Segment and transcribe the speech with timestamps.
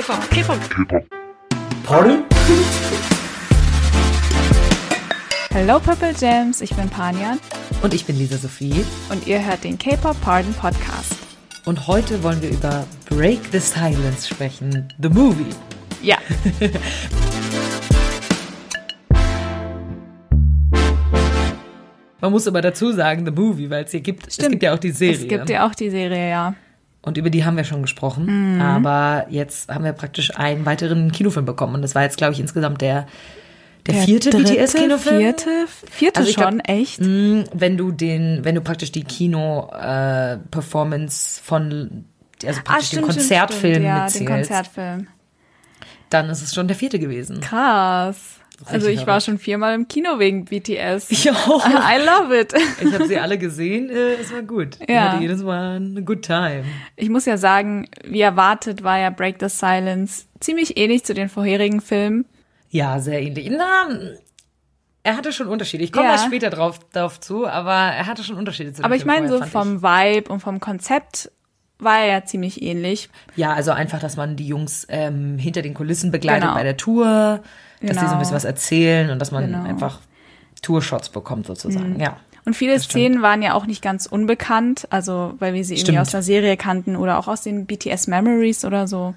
[0.00, 0.70] K-Pop, K-Pop.
[0.70, 1.04] K-Pop.
[1.82, 2.24] Pardon?
[5.52, 7.38] Hello Purple Gems, ich bin Panjan.
[7.82, 8.86] Und ich bin Lisa Sophie.
[9.10, 11.16] Und ihr hört den K-Pop Pardon Podcast.
[11.66, 14.88] Und heute wollen wir über Break the Silence sprechen.
[15.02, 15.50] The Movie.
[16.02, 16.16] Ja.
[22.22, 24.46] Man muss aber dazu sagen, The Movie, weil es hier gibt, Stimmt.
[24.46, 25.16] es gibt ja auch die Serie.
[25.16, 26.54] Es gibt ja auch die Serie, ja.
[27.02, 28.56] Und über die haben wir schon gesprochen.
[28.56, 28.60] Mhm.
[28.60, 31.74] Aber jetzt haben wir praktisch einen weiteren Kinofilm bekommen.
[31.74, 33.06] Und das war jetzt, glaube ich, insgesamt der,
[33.86, 35.18] der, vierte dritte, BTS-Kinofilm.
[35.18, 37.00] Vierte, vierte Also schon, glaub, echt?
[37.00, 42.04] Mm, Wenn du den, wenn du praktisch die Kino-Performance von,
[42.44, 45.06] also praktisch den Konzertfilm stimmt, ja, mitzählst, den Konzertfilm.
[46.10, 47.40] dann ist es schon der vierte gewesen.
[47.40, 48.39] Krass.
[48.66, 51.10] Also ich war schon viermal im Kino wegen BTS.
[51.10, 51.66] Ich auch.
[51.66, 52.52] I love it.
[52.82, 54.76] Ich habe sie alle gesehen, äh, es war gut.
[54.80, 55.12] Ich Ja.
[55.12, 56.64] hatte jedes Mal eine good time.
[56.96, 61.28] Ich muss ja sagen, wie erwartet war ja Break the Silence ziemlich ähnlich zu den
[61.28, 62.24] vorherigen Filmen.
[62.68, 63.50] Ja, sehr ähnlich.
[63.50, 63.88] Na,
[65.02, 65.82] er hatte schon Unterschiede.
[65.82, 66.18] Ich komme Ja.
[66.18, 69.42] später drauf, drauf zu, aber er hatte schon Unterschiede zu dem Aber ich meine so
[69.42, 71.30] vom Vibe und vom Konzept
[71.78, 73.08] war er ja ziemlich ähnlich.
[73.32, 73.38] ich.
[73.38, 76.54] Ja, also einfach, dass man die Jungs ähm, hinter den Kulissen begleitet Genau.
[76.54, 77.42] bei der Tour,
[77.80, 78.12] dass die so Genau.
[78.12, 79.62] ein bisschen was erzählen und dass man Genau.
[79.64, 80.00] einfach
[80.62, 81.98] Tourshots bekommt sozusagen.
[82.00, 82.16] Ja.
[82.44, 83.02] Und viele Das stimmt.
[83.04, 85.98] Szenen waren ja auch nicht ganz unbekannt, also weil wir sie irgendwie Stimmt.
[85.98, 89.14] aus der Serie kannten oder auch aus den BTS Memories oder so.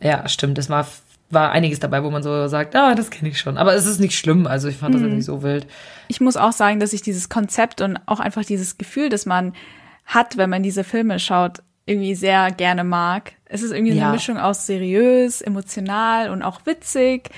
[0.00, 0.56] Ja, stimmt.
[0.58, 0.86] Es war,
[1.30, 3.58] war einiges dabei, wo man so sagt, ah, das kenne ich schon.
[3.58, 4.46] Aber es ist nicht schlimm.
[4.46, 5.08] Also ich fand das Mhm.
[5.08, 5.66] jetzt nicht so wild.
[6.08, 9.52] Ich muss auch sagen, dass ich dieses Konzept und auch einfach dieses Gefühl, das man
[10.06, 13.32] hat, wenn man diese Filme schaut, irgendwie sehr gerne mag.
[13.46, 14.04] Es ist irgendwie Ja.
[14.04, 17.30] eine Mischung aus seriös, emotional und auch witzig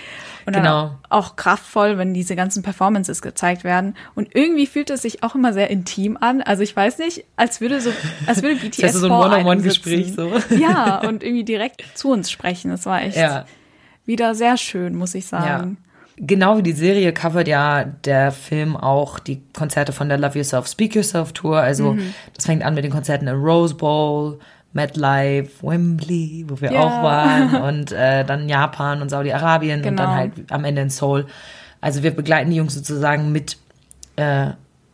[0.45, 0.97] und Genau.
[1.09, 3.97] auch, auch kraftvoll, wenn diese ganzen Performances gezeigt werden.
[4.15, 6.43] Und irgendwie fühlt es sich auch immer sehr intim an.
[6.43, 7.91] Also ich weiß nicht, als würde so,
[8.27, 10.31] als würde BTS Das heißt, so ein vor einem One-on-One-Gespräch so.
[10.55, 12.70] Ja, und irgendwie direkt zu uns sprechen.
[12.70, 13.47] Das war echt Ja.
[14.05, 15.79] wieder sehr schön, muss ich sagen.
[16.17, 20.67] Genau wie die Serie covert ja der Film auch die Konzerte von der Love Yourself,
[20.69, 21.59] Speak Yourself Tour.
[21.61, 22.14] Also Mhm.
[22.35, 24.39] das fängt an mit den Konzerten im Rose Bowl,
[24.75, 26.81] MetLife, Wembley, wo wir Ja.
[26.81, 30.03] auch waren, und äh, dann Japan und Saudi-Arabien und Genau.
[30.03, 31.27] dann halt am Ende in Seoul.
[31.81, 33.57] Also wir begleiten die Jungs sozusagen mit
[34.17, 34.48] äh,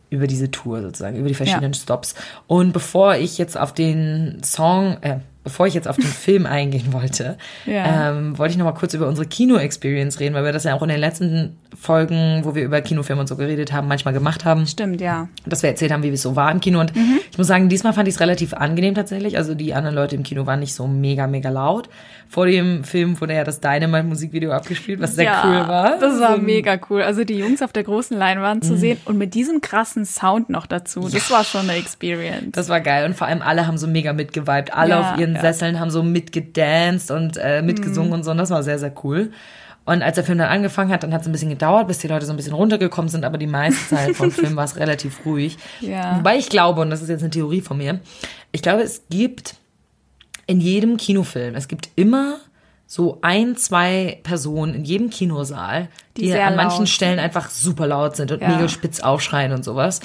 [0.09, 2.15] über diese Tour sozusagen, über die verschiedenen Stops.
[2.47, 6.91] Und bevor ich jetzt auf den Song, äh, bevor ich jetzt auf den Film eingehen
[6.93, 8.11] wollte, Ja.
[8.11, 10.81] ähm, wollte ich noch mal kurz über unsere Kino-Experience reden, weil wir das ja auch
[10.83, 14.67] in den letzten Folgen, wo wir über Kinofilme und so geredet haben, manchmal gemacht haben
[14.67, 15.27] Stimmt, ja.
[15.45, 16.79] dass wir erzählt haben, wie es so war im Kino.
[16.79, 17.19] Und Mhm.
[17.31, 19.37] ich muss sagen, diesmal fand ich es relativ angenehm tatsächlich.
[19.37, 21.89] Also die anderen Leute im Kino waren nicht so mega, mega laut.
[22.27, 25.97] Vor dem Film wurde ja das Dynamite-Musikvideo abgespielt, was sehr ja, cool war.
[25.99, 27.01] Das war So- mega cool.
[27.01, 28.67] Also die Jungs auf der großen Leinwand Mhm.
[28.67, 32.51] zu sehen und mit diesem krassen Sound noch dazu, das war schon eine Experience.
[32.51, 34.73] Das war geil und vor allem alle haben so mega mitgeweibt.
[34.73, 35.41] Alle auf ihren ja.
[35.41, 39.31] Sesseln haben so mitgedanced und äh, mitgesungen und so und das war sehr, sehr cool.
[39.85, 42.07] Und als der Film dann angefangen hat, dann hat es ein bisschen gedauert, bis die
[42.07, 45.25] Leute so ein bisschen runtergekommen sind, aber die meiste Zeit vom Film war es relativ
[45.25, 45.57] ruhig.
[45.79, 46.17] Ja.
[46.17, 47.99] Wobei ich glaube, und das ist jetzt eine Theorie von mir,
[48.51, 49.55] ich glaube, es gibt
[50.45, 52.37] in jedem Kinofilm, es gibt immer
[52.85, 58.15] so ein, zwei Personen in jedem Kinosaal, Die die, an manchen Stellen einfach super laut
[58.15, 58.49] sind und Ja.
[58.49, 60.01] mega spitz aufschreien und sowas.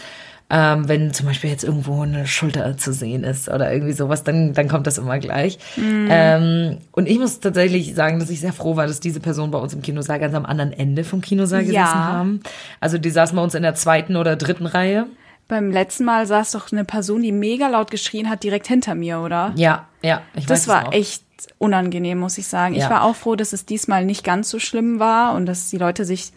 [0.50, 4.52] Ähm, wenn zum Beispiel jetzt irgendwo eine Schulter zu sehen ist oder irgendwie sowas, dann,
[4.52, 5.58] dann kommt das immer gleich.
[5.76, 6.06] Mhm.
[6.10, 9.58] Ähm, und ich muss tatsächlich sagen, dass ich sehr froh war, dass diese Personen bei
[9.58, 12.04] uns im Kinosaal ganz am anderen Ende vom Kinosaal gesessen Ja.
[12.04, 12.40] haben.
[12.80, 15.06] Also die saßen bei uns in der zweiten oder dritten Reihe.
[15.48, 19.20] Beim letzten Mal saß doch eine Person, die mega laut geschrien hat, direkt hinter mir,
[19.20, 19.52] oder?
[19.56, 20.92] Ja, ja, ich weiß das es war noch.
[20.92, 21.22] echt
[21.58, 22.74] unangenehm, muss ich sagen.
[22.74, 22.90] Ich Ja.
[22.90, 26.04] war auch froh, dass es diesmal nicht ganz so schlimm war und dass die Leute
[26.04, 26.32] sich,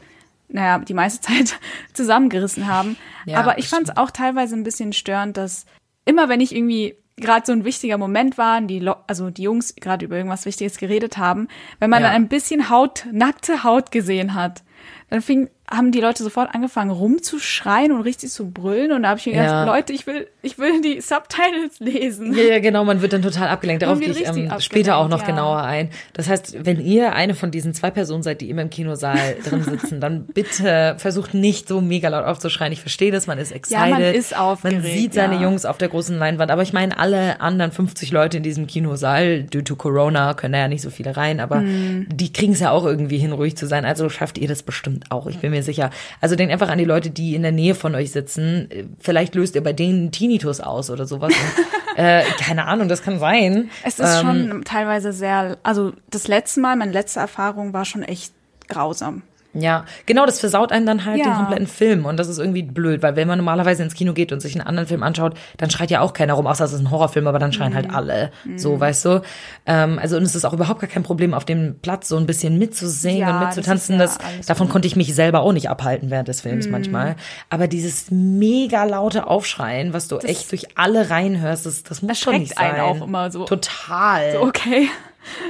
[0.50, 1.60] naja, die meiste Zeit
[1.94, 2.98] zusammengerissen haben.
[3.26, 5.66] Ja, Aber ich fand es auch teilweise ein bisschen störend, dass
[6.06, 9.76] immer wenn ich irgendwie gerade so ein wichtiger Moment war, die Lo also die Jungs
[9.76, 11.48] gerade über irgendwas Wichtiges geredet haben,
[11.80, 12.10] wenn man Ja.
[12.10, 14.64] dann ein bisschen Haut, nackte Haut gesehen hat,
[15.10, 19.20] dann fing, haben die Leute sofort angefangen rumzuschreien und richtig zu brüllen und da habe
[19.20, 19.64] ich mir gedacht, Ja.
[19.66, 22.34] Leute, ich will, ich will die Subtitles lesen.
[22.36, 23.84] Ja, ja, genau, man wird dann total abgelenkt.
[23.84, 25.28] Darauf gehe ich ähm, später auch noch ja.
[25.28, 25.90] genauer ein.
[26.14, 29.64] Das heißt, wenn ihr eine von diesen zwei Personen seid, die immer im Kinosaal drin
[29.64, 32.72] sitzen, dann bitte versucht nicht so mega laut aufzuschreien.
[32.72, 33.90] Ich verstehe das, man ist excited.
[33.90, 35.42] man ist aufgeregt, Man sieht seine ja.
[35.42, 36.50] Jungs auf der großen Leinwand.
[36.50, 40.60] Aber ich meine, alle anderen 50 Leute in diesem Kinosaal, due to Corona, können da
[40.60, 42.08] ja nicht so viele rein, aber Hm.
[42.14, 43.84] die kriegen es ja auch irgendwie hin, ruhig zu sein.
[43.84, 45.28] Also schafft ihr das bestimmt auch.
[45.28, 45.90] Ich bin mir sicher.
[46.22, 48.70] Also denkt einfach an die Leute, die in der Nähe von euch sitzen.
[49.00, 51.34] Vielleicht löst ihr bei denen Tinnitus aus oder sowas.
[51.34, 53.70] Und, äh, keine Ahnung, das kann sein.
[53.84, 58.04] Es ist Ähm, schon teilweise sehr, also das letzte Mal, meine letzte Erfahrung war schon
[58.04, 58.34] echt
[58.68, 59.22] grausam.
[59.54, 61.26] Ja, genau, das versaut einen dann halt Ja.
[61.26, 64.32] den kompletten Film und das ist irgendwie blöd, weil wenn man normalerweise ins Kino geht
[64.32, 66.80] und sich einen anderen Film anschaut, dann schreit ja auch keiner rum, außer es ist
[66.82, 67.76] ein Horrorfilm, aber dann schreien Mhm.
[67.76, 69.22] halt alle, so, weißt du.
[69.66, 72.26] Ähm, also und es ist auch überhaupt gar kein Problem, auf dem Platz so ein
[72.28, 73.98] bisschen mitzusingen Ja, und das mitzutanzen.
[73.98, 74.74] Das, ja alles davon gut.
[74.74, 76.50] konnte ich mich selber auch nicht abhalten während des Mhm.
[76.50, 77.16] Films manchmal.
[77.50, 82.38] Aber dieses mega laute Aufschreien, was du echt durch alle reinhörst, das, das muss schon
[82.38, 82.72] nicht sein.
[82.76, 83.46] einen auch immer so.
[83.46, 84.38] Total.
[84.38, 84.88] Okay,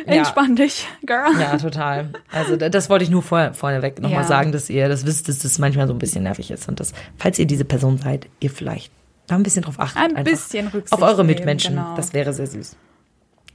[0.05, 1.39] entspann dich, Girl.
[1.39, 2.09] Ja, total.
[2.31, 4.27] Also da- das wollte ich nur vor, vorneweg nochmal Ja.
[4.27, 6.93] sagen, dass ihr das wisst, dass das manchmal so ein bisschen nervig ist und dass,
[7.17, 8.91] falls ihr diese Person seid, ihr vielleicht
[9.27, 10.15] da ein bisschen drauf achtet.
[10.15, 11.75] Ein bisschen Rücksicht Auf eure nehmen, Mitmenschen.
[11.75, 11.95] genau.
[11.95, 12.75] Das wäre sehr süß.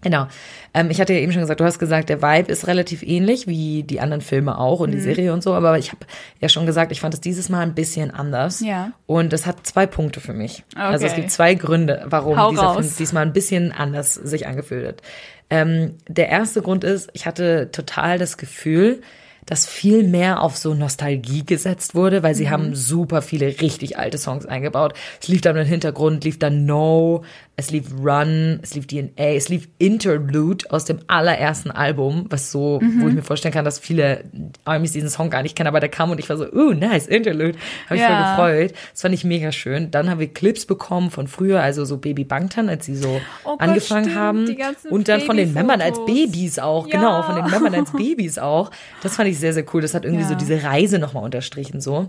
[0.04, 0.26] Genau.
[0.74, 3.46] Ähm, ich hatte ja eben schon gesagt, du hast gesagt, der Vibe ist relativ ähnlich
[3.46, 5.02] wie die anderen Filme auch und die Mhm.
[5.02, 6.04] Serie und so, aber ich habe
[6.40, 8.58] ja schon gesagt, ich fand es dieses Mal ein bisschen anders.
[8.60, 8.90] Ja.
[9.06, 10.64] Und es hat zwei Punkte für mich.
[10.74, 11.20] Also es Okay.
[11.20, 12.78] gibt zwei Gründe, warum Hau dieser raus.
[12.78, 15.02] Film diesmal ein bisschen anders sich angefühlt hat.
[15.52, 19.02] Ähm, der erste Grund ist, ich hatte total das Gefühl,
[19.44, 24.16] dass viel mehr auf so Nostalgie gesetzt wurde, weil sie haben super viele richtig alte
[24.16, 24.94] Songs eingebaut.
[25.20, 27.22] Es lief dann im Hintergrund, lief dann No,
[27.62, 32.80] es lief Run, es lief DNA, es lief Interlude aus dem allerersten Album, was so,
[32.98, 34.24] wo ich mir vorstellen kann, dass viele
[34.64, 37.06] Armies diesen Song gar nicht kennen, aber der kam und ich war so, uh, nice,
[37.06, 37.56] Interlude.
[37.86, 38.34] Habe ich Ja.
[38.36, 38.74] voll gefreut.
[38.92, 39.90] Das fand ich mega schön.
[39.90, 43.50] Dann haben wir Clips bekommen von früher, also so Baby Bangtan, als sie so Oh
[43.52, 44.56] Gott, angefangen stimmt, haben.
[44.90, 45.98] Und dann von den Membern als.
[46.04, 46.86] Babys auch.
[46.88, 46.96] Ja.
[46.98, 48.70] Genau, von den Membern als Babys auch.
[49.02, 49.80] Das fand ich sehr, sehr cool.
[49.82, 50.28] Das hat irgendwie Ja.
[50.28, 52.08] so diese Reise nochmal unterstrichen so.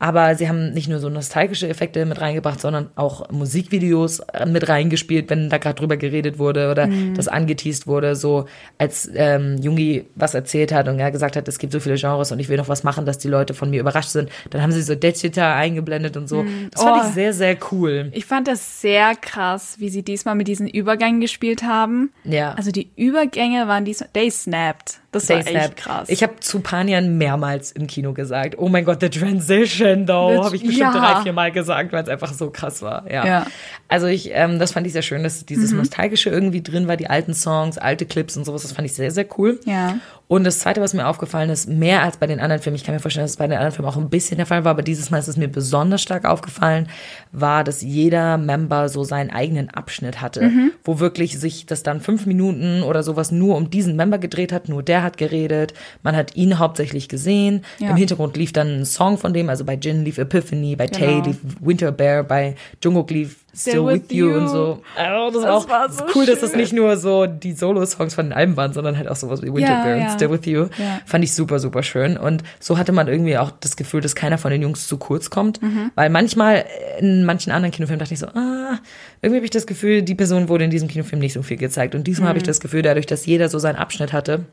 [0.00, 4.68] Aber sie haben nicht nur so nostalgische Effekte mit reingebracht, sondern auch Musikvideos äh, mit
[4.68, 7.14] reingespielt, wenn da gerade drüber geredet wurde oder Mhm.
[7.14, 8.46] das angeteased wurde, so
[8.78, 12.30] als ähm, Jungi was erzählt hat und er gesagt hat, es gibt so viele Genres
[12.30, 14.30] und ich will noch was machen, dass die Leute von mir überrascht sind.
[14.50, 16.44] Dann haben sie so Dechita eingeblendet und so.
[16.70, 17.06] Das fand Oh.
[17.08, 18.10] ich sehr, sehr cool.
[18.12, 22.12] Ich fand das sehr krass, wie sie diesmal mit diesen Übergängen gespielt haben.
[22.24, 22.52] Ja.
[22.54, 25.00] Also die Übergänge waren diesmal, they snapped.
[25.10, 25.76] Das Day war echt Snap.
[25.76, 26.08] krass.
[26.10, 30.56] Ich habe zu Panian mehrmals im Kino gesagt, oh mein Gott, the transition Das- habe
[30.56, 31.14] ich bestimmt ja.
[31.14, 33.10] drei, vier Mal gesagt, weil es einfach so krass war.
[33.10, 33.26] Ja.
[33.26, 33.46] Ja.
[33.88, 35.78] Also ich, ähm, das fand ich sehr schön, dass dieses Mhm.
[35.78, 38.62] nostalgische irgendwie drin war, die alten Songs, alte Clips und sowas.
[38.62, 39.60] Das fand ich sehr, sehr cool.
[39.64, 39.98] Ja.
[40.28, 42.94] Und das Zweite, was mir aufgefallen ist, mehr als bei den anderen Filmen, ich kann
[42.94, 44.82] mir vorstellen, dass es bei den anderen Filmen auch ein bisschen der Fall war, aber
[44.82, 46.88] dieses Mal ist es mir besonders stark aufgefallen,
[47.32, 50.72] war, dass jeder Member so seinen eigenen Abschnitt hatte, Mhm.
[50.84, 54.68] wo wirklich sich das dann fünf Minuten oder sowas nur um diesen Member gedreht hat,
[54.68, 55.72] nur der hat geredet,
[56.02, 57.88] man hat ihn hauptsächlich gesehen, Ja.
[57.90, 61.06] im Hintergrund lief dann ein Song von dem, also bei Jin lief Epiphany, bei Tay
[61.22, 61.26] Genau.
[61.28, 62.54] lief Winter Bear, bei
[62.84, 64.32] Jungkook lief Still with, you.
[64.34, 64.82] Und so.
[64.96, 66.60] Oh, das, Das war auch war so cool, dass das schön.
[66.60, 69.72] nicht nur so die Solo-Songs von den Alben waren, sondern halt auch sowas wie Winter
[69.72, 70.10] Ja, Bear und ja.
[70.10, 70.62] Still with You.
[70.78, 71.00] Ja.
[71.06, 72.16] Fand ich super, super schön.
[72.16, 75.30] Und so hatte man irgendwie auch das Gefühl, dass keiner von den Jungs zu kurz
[75.30, 75.60] kommt.
[75.62, 75.90] Mhm.
[75.94, 76.64] Weil manchmal
[77.00, 78.78] in manchen anderen Kinofilmen dachte ich so, ah,
[79.22, 81.94] irgendwie habe ich das Gefühl, die Person wurde in diesem Kinofilm nicht so viel gezeigt.
[81.94, 84.44] Und diesmal habe ich das Gefühl, dadurch, dass jeder so seinen Abschnitt hatte,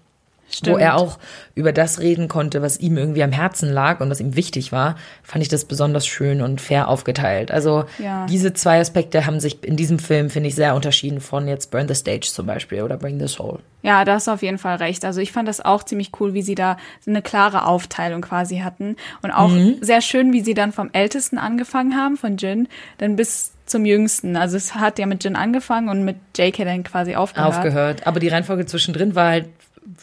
[0.48, 0.80] wo Stimmt.
[0.80, 1.18] er auch
[1.56, 4.96] über das reden konnte, was ihm irgendwie am Herzen lag und was ihm wichtig war,
[5.24, 7.52] fand ich das besonders schön und fair aufgeteilt.
[7.52, 8.26] Also Ja.
[8.28, 11.88] diese zwei Aspekte haben sich in diesem Film, finde ich, sehr unterschieden von jetzt Burn
[11.88, 13.60] the Stage zum Beispiel oder Bring the Soul.
[13.82, 15.04] Ja, da hast du auf jeden Fall recht.
[15.06, 18.96] Also ich fand das auch ziemlich cool, wie sie da eine klare Aufteilung quasi hatten.
[19.22, 19.78] Und auch Mhm.
[19.82, 24.38] sehr schön, wie sie dann vom Ältesten angefangen haben, von Jin, dann bis zum Jüngsten.
[24.38, 27.50] Also es hat ja mit Jin angefangen und mit JK dann quasi aufgehört.
[27.56, 28.08] aufgehört.
[28.08, 29.50] Aber die Reihenfolge zwischendrin war halt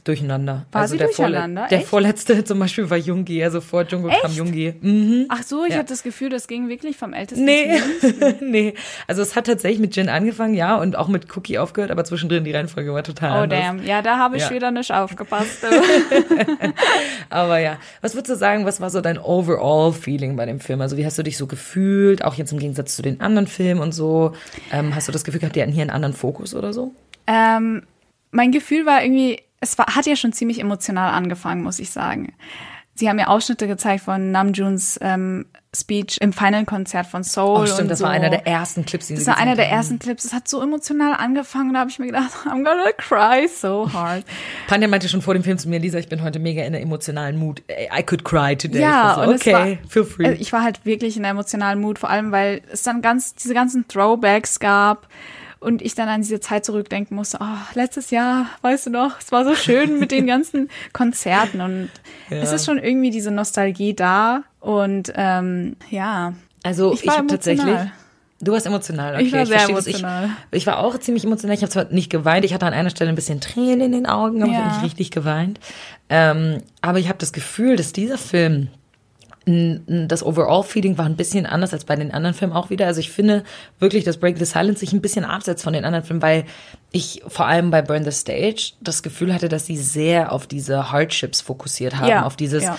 [0.05, 0.67] durcheinander.
[0.73, 1.63] War also sie der durcheinander?
[1.63, 1.89] Vorle der Echt?
[1.89, 4.33] vorletzte zum Beispiel war Jungi, also vor Jungkook kam?
[4.33, 4.75] Jungi.
[4.81, 5.27] Mhm.
[5.29, 5.79] Ach so, ich Ja.
[5.79, 8.11] hatte das Gefühl, das ging wirklich vom Ältesten Nee, zum
[8.51, 8.75] nee.
[9.07, 12.45] Also es hat tatsächlich mit Jin angefangen, ja, und auch mit Cookie aufgehört, aber zwischendrin
[12.45, 13.59] die Reihenfolge war total Oh anders.
[13.61, 14.51] damn, ja, da habe ich Ja.
[14.51, 15.65] wieder nicht aufgepasst.
[17.31, 20.81] Aber ja, was würdest du sagen, was war so dein Overall-Feeling bei dem Film?
[20.81, 23.81] Also wie hast du dich so gefühlt, auch jetzt im Gegensatz zu den anderen Filmen
[23.81, 24.33] und so?
[24.73, 26.93] Ähm, hast du das Gefühl gehabt, die hatten hier einen anderen Fokus oder so?
[27.27, 27.83] Ähm,
[28.31, 32.35] mein Gefühl war irgendwie, es war, hat ja schon ziemlich emotional angefangen, muss ich sagen.
[32.95, 37.61] Sie haben mir Ausschnitte gezeigt von Namjoons ähm, Speech im Final-Konzert von Soul.
[37.63, 38.05] Oh, stimmt, das so.
[38.05, 39.73] war einer der ersten Clips, die Das war einer der haben.
[39.77, 40.27] ersten Clips.
[40.27, 44.25] Es hat so emotional angefangen da habe ich mir gedacht, I'm gonna cry so hard.
[44.67, 46.81] Panja meinte schon vor dem Film zu mir, Lisa, ich bin heute mega in einer
[46.83, 47.63] emotionalen Mood.
[47.71, 48.83] I could cry today.
[48.83, 50.27] Ja, so, okay, war- feel free.
[50.27, 53.35] Also ich war halt wirklich in einer emotionalen Mut, vor allem weil es dann ganz
[53.37, 55.09] diese ganzen Throwbacks gab
[55.63, 57.39] und ich dann an diese Zeit zurückdenken musste.
[57.41, 61.91] Oh, letztes Jahr, weißt du noch, es war so schön mit den ganzen Konzerten und
[62.31, 66.35] es ist schon irgendwie diese Nostalgie da und ähm, ja.
[66.65, 67.79] Also Ich ich, habe tatsächlich.
[68.41, 69.25] Du warst emotional, okay.
[69.25, 70.31] Ich war sehr verstehe, was emotional.
[70.51, 71.55] Ich, ich war auch ziemlich emotional.
[71.55, 74.07] Ich habe zwar nicht geweint, ich hatte an einer Stelle ein bisschen Tränen in den
[74.07, 74.65] Augen, aber ich Ja.
[74.65, 75.61] habe nicht richtig geweint.
[76.09, 78.67] Ähm, aber ich habe das Gefühl, dass dieser Film
[79.47, 82.87] das Overall-Feeling war ein bisschen anders als bei den anderen Filmen auch wieder.
[82.87, 83.43] Also ich finde
[83.79, 86.45] wirklich, dass Break the Silence sich ein bisschen absetzt von den anderen Filmen, weil
[86.93, 90.93] ich vor allem bei Burn the Stage das Gefühl hatte, dass sie sehr auf diese
[90.93, 92.79] Hardships fokussiert haben, Ja, auf dieses, ja.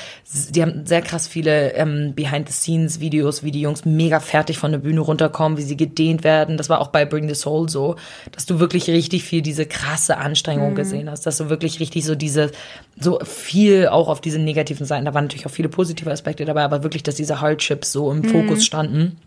[0.51, 5.01] die haben sehr krass viele ähm, Behind-the-Scenes-Videos, wie die Jungs mega fertig von der Bühne
[5.01, 6.57] runterkommen, wie sie gedehnt werden.
[6.57, 7.95] Das war auch bei Bring the Soul so,
[8.31, 12.13] dass du wirklich richtig viel diese krasse Anstrengung gesehen hast, dass du wirklich richtig so
[12.13, 12.51] diese,
[12.99, 16.63] so viel auch auf diese negativen Seiten, da waren natürlich auch viele positive Aspekte dabei,
[16.63, 19.17] aber wirklich, dass diese Hardships so im Fokus standen.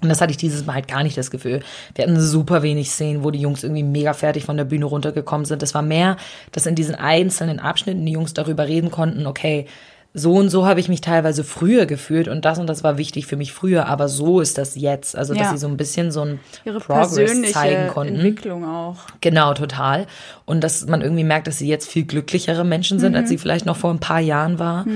[0.00, 1.60] Und das hatte ich dieses Mal halt gar nicht das Gefühl.
[1.94, 5.44] Wir hatten super wenig Szenen, wo die Jungs irgendwie mega fertig von der Bühne runtergekommen
[5.44, 5.62] sind.
[5.62, 6.16] Es war mehr,
[6.52, 9.66] dass in diesen einzelnen Abschnitten die Jungs darüber reden konnten, okay,
[10.14, 13.26] so und so habe ich mich teilweise früher gefühlt und das und das war wichtig
[13.26, 15.14] für mich früher, aber so ist das jetzt.
[15.14, 15.50] Also, dass Ja.
[15.52, 18.14] sie so ein bisschen so ein Ihre Progress persönliche zeigen konnten.
[18.14, 18.96] Entwicklung auch.
[19.20, 20.06] Genau, total.
[20.46, 23.66] Und dass man irgendwie merkt, dass sie jetzt viel glücklichere Menschen sind, als sie vielleicht
[23.66, 24.86] noch vor ein paar Jahren war,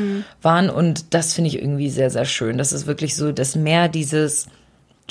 [0.40, 0.70] waren.
[0.70, 2.56] Und das finde ich irgendwie sehr, sehr schön.
[2.56, 4.46] Das ist wirklich so, dass mehr dieses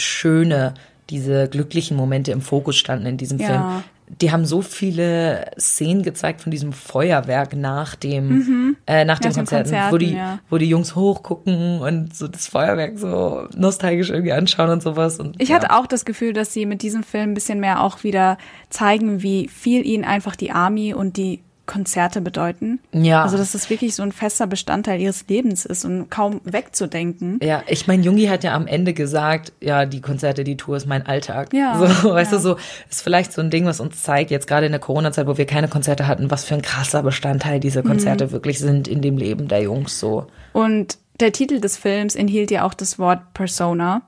[0.01, 0.73] Schöne,
[1.09, 3.47] diese glücklichen Momente im Fokus standen in diesem Ja.
[3.47, 3.83] Film.
[4.19, 9.45] Die haben so viele Szenen gezeigt von diesem Feuerwerk nach dem, äh, nach, den den
[9.45, 10.39] Konzerten, wo die, ja.
[10.49, 15.17] wo die Jungs hochgucken und so das Feuerwerk so nostalgisch irgendwie anschauen und sowas.
[15.17, 15.55] Und, Ich ja.
[15.55, 18.37] hatte auch das Gefühl, dass sie mit diesem Film ein bisschen mehr auch wieder
[18.69, 21.41] zeigen, wie viel ihnen einfach die Army und die
[21.71, 22.79] Konzerte bedeuten.
[22.91, 23.23] Ja.
[23.23, 27.39] Also, dass das wirklich so ein fester Bestandteil ihres Lebens ist und kaum wegzudenken.
[27.41, 30.85] Ja, ich meine, Jungi hat ja am Ende gesagt, ja, die Konzerte, die Tour ist
[30.85, 31.53] mein Alltag.
[31.53, 32.37] Ja, So, weißt ja.
[32.37, 32.57] du, so
[32.89, 35.45] ist vielleicht so ein Ding, was uns zeigt, jetzt gerade in der Corona-Zeit, wo wir
[35.45, 38.31] keine Konzerte hatten, was für ein krasser Bestandteil diese Konzerte Mhm.
[38.31, 40.27] wirklich sind in dem Leben der Jungs so.
[40.53, 44.01] Und der Titel des Films enthielt ja auch das Wort Persona.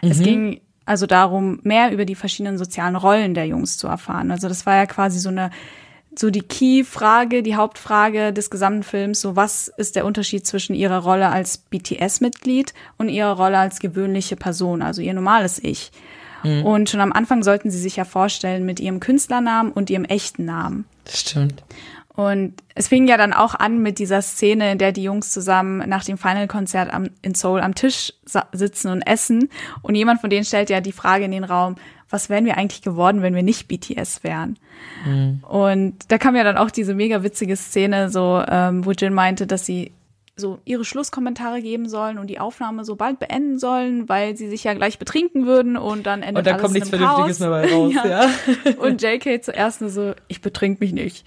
[0.00, 0.22] Es Mhm.
[0.24, 4.30] ging also darum, mehr über die verschiedenen sozialen Rollen der Jungs zu erfahren.
[4.32, 5.50] Also das war ja quasi so eine
[6.14, 10.98] so die Key-Frage, die Hauptfrage des gesamten Films, so was ist der Unterschied zwischen ihrer
[10.98, 15.90] Rolle als BTS-Mitglied und ihrer Rolle als gewöhnliche Person, also ihr normales Ich.
[16.44, 20.44] Und schon am Anfang sollten sie sich ja vorstellen mit ihrem Künstlernamen und ihrem echten
[20.44, 20.86] Namen.
[21.04, 21.62] Das stimmt.
[22.08, 25.88] Und es fing ja dann auch an mit dieser Szene, in der die Jungs zusammen
[25.88, 26.92] nach dem Final-Konzert
[27.22, 28.12] in Seoul am Tisch
[28.52, 29.50] sitzen und essen.
[29.82, 31.76] Und jemand von denen stellt ja die Frage in den Raum,
[32.12, 34.58] was wären wir eigentlich geworden, wenn wir nicht BTS wären?
[35.48, 39.46] Und da kam ja dann auch diese mega witzige Szene, so, ähm, wo Jin meinte,
[39.46, 39.92] dass sie
[40.36, 44.64] so ihre Schlusskommentare geben sollen und die Aufnahme so bald beenden sollen, weil sie sich
[44.64, 47.70] ja gleich betrinken würden und dann endet Und da alles kommt nichts Vernünftiges mehr bei
[47.70, 48.28] raus, ja.
[48.78, 51.26] Und JK zuerst nur so, ich betrink mich nicht.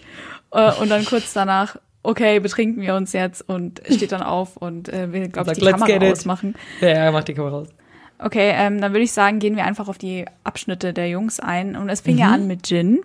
[0.51, 4.89] Äh, Und dann kurz danach, okay, betrinken wir uns jetzt und steht dann auf und
[4.89, 6.56] äh, will, glaube ich, die "Let's Kamera it." ausmachen.
[6.82, 7.68] Ja, ja, mach die Kamera raus.
[8.19, 11.75] Okay, ähm, dann würde ich sagen, gehen wir einfach auf die Abschnitte der Jungs ein.
[11.75, 13.01] Und es fing ja an mit Jin.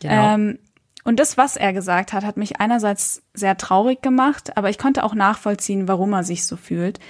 [0.00, 0.34] Genau.
[0.34, 0.58] Ähm,
[1.04, 5.02] und das, was er gesagt hat, hat mich einerseits sehr traurig gemacht, aber ich konnte
[5.02, 7.00] auch nachvollziehen, warum er sich so fühlt.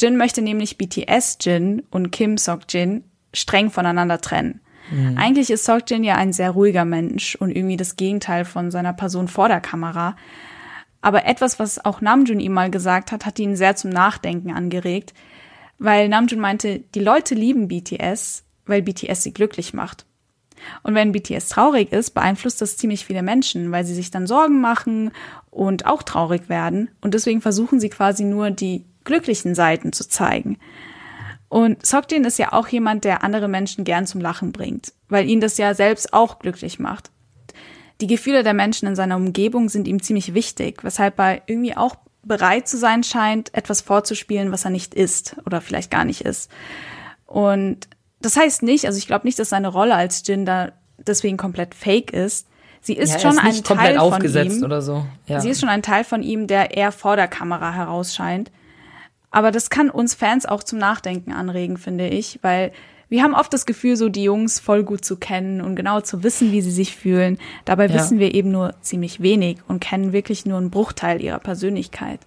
[0.00, 3.04] Jin möchte nämlich BTS Jin und Kim Sok Jin
[3.34, 4.60] streng voneinander trennen.
[5.16, 8.92] Eigentlich ist Sok Jin ja ein sehr ruhiger Mensch und irgendwie das Gegenteil von seiner
[8.92, 10.16] Person vor der Kamera.
[11.00, 15.14] Aber etwas, was auch Namjoon ihm mal gesagt hat, hat ihn sehr zum Nachdenken angeregt,
[15.82, 20.06] weil Namjoon meinte, die Leute lieben BTS, weil BTS sie glücklich macht.
[20.84, 24.60] Und wenn BTS traurig ist, beeinflusst das ziemlich viele Menschen, weil sie sich dann Sorgen
[24.60, 25.10] machen
[25.50, 26.90] und auch traurig werden.
[27.00, 30.58] Und deswegen versuchen sie quasi nur die glücklichen Seiten zu zeigen.
[31.48, 35.40] Und Sokjin ist ja auch jemand, der andere Menschen gern zum Lachen bringt, weil ihn
[35.40, 37.10] das ja selbst auch glücklich macht.
[38.00, 41.96] Die Gefühle der Menschen in seiner Umgebung sind ihm ziemlich wichtig, weshalb er irgendwie auch
[42.24, 46.50] bereit zu sein scheint, etwas vorzuspielen, was er nicht ist oder vielleicht gar nicht ist.
[47.26, 47.88] Und
[48.20, 51.74] das heißt nicht, also ich glaube nicht, dass seine Rolle als Jin da deswegen komplett
[51.74, 52.46] fake ist.
[52.80, 54.64] Sie ist ja, schon ist ein Teil von ihm.
[54.64, 55.04] oder so.
[55.26, 55.40] Ja.
[55.40, 58.50] Sie ist schon ein Teil von ihm, der eher vor der Kamera herausscheint.
[59.30, 62.72] Aber das kann uns Fans auch zum Nachdenken anregen, finde ich, weil
[63.12, 66.22] wir haben oft das Gefühl, so die Jungs voll gut zu kennen und genau zu
[66.22, 67.38] wissen, wie sie sich fühlen.
[67.66, 67.94] Dabei Ja.
[67.94, 72.20] wissen wir eben nur ziemlich wenig und kennen wirklich nur einen Bruchteil ihrer Persönlichkeit.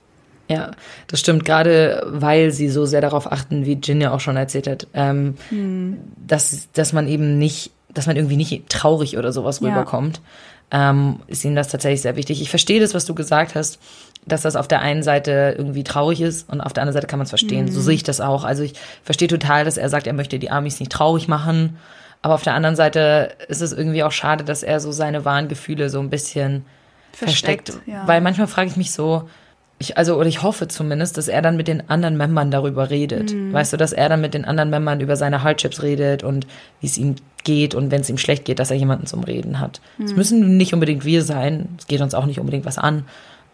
[0.47, 0.71] Ja,
[1.07, 4.67] das stimmt, gerade weil sie so sehr darauf achten, wie Jin ja auch schon erzählt
[4.67, 5.33] hat, ähm,
[6.27, 9.69] dass, dass man eben nicht, dass man irgendwie nicht traurig oder sowas Ja.
[9.69, 10.21] rüberkommt,
[10.69, 12.41] ähm, ist ihnen das tatsächlich sehr wichtig.
[12.43, 13.79] Ich verstehe das, was du gesagt hast,
[14.25, 17.19] dass das auf der einen Seite irgendwie traurig ist und auf der anderen Seite kann
[17.19, 17.71] man es verstehen.
[17.71, 18.43] So sehe ich das auch.
[18.43, 21.77] Also ich verstehe total, dass er sagt, er möchte die Amis nicht traurig machen.
[22.21, 25.47] Aber auf der anderen Seite ist es irgendwie auch schade, dass er so seine wahren
[25.47, 26.65] Gefühle so ein bisschen
[27.13, 27.69] versteckt.
[27.69, 28.07] Versteckt, ja.
[28.07, 29.29] Weil manchmal frage ich mich so,
[29.77, 33.33] ich, also, oder ich hoffe zumindest, dass er dann mit den anderen Membern darüber redet.
[33.33, 33.51] Mhm.
[33.53, 36.47] Weißt du, dass er dann mit den anderen Membern über seine Hardships redet und
[36.79, 39.59] wie es ihm geht und wenn es ihm schlecht geht, dass er jemanden zum Reden
[39.59, 39.81] hat.
[40.03, 40.17] Es Mhm.
[40.17, 43.03] müssen nicht unbedingt wir sein, es geht uns auch nicht unbedingt was an,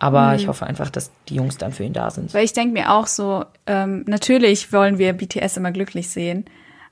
[0.02, 0.36] aber Mhm.
[0.36, 2.34] ich hoffe einfach, dass die Jungs dann für ihn da sind.
[2.34, 6.46] Weil ich denke mir auch so, ähm, natürlich wollen wir BTS immer glücklich sehen,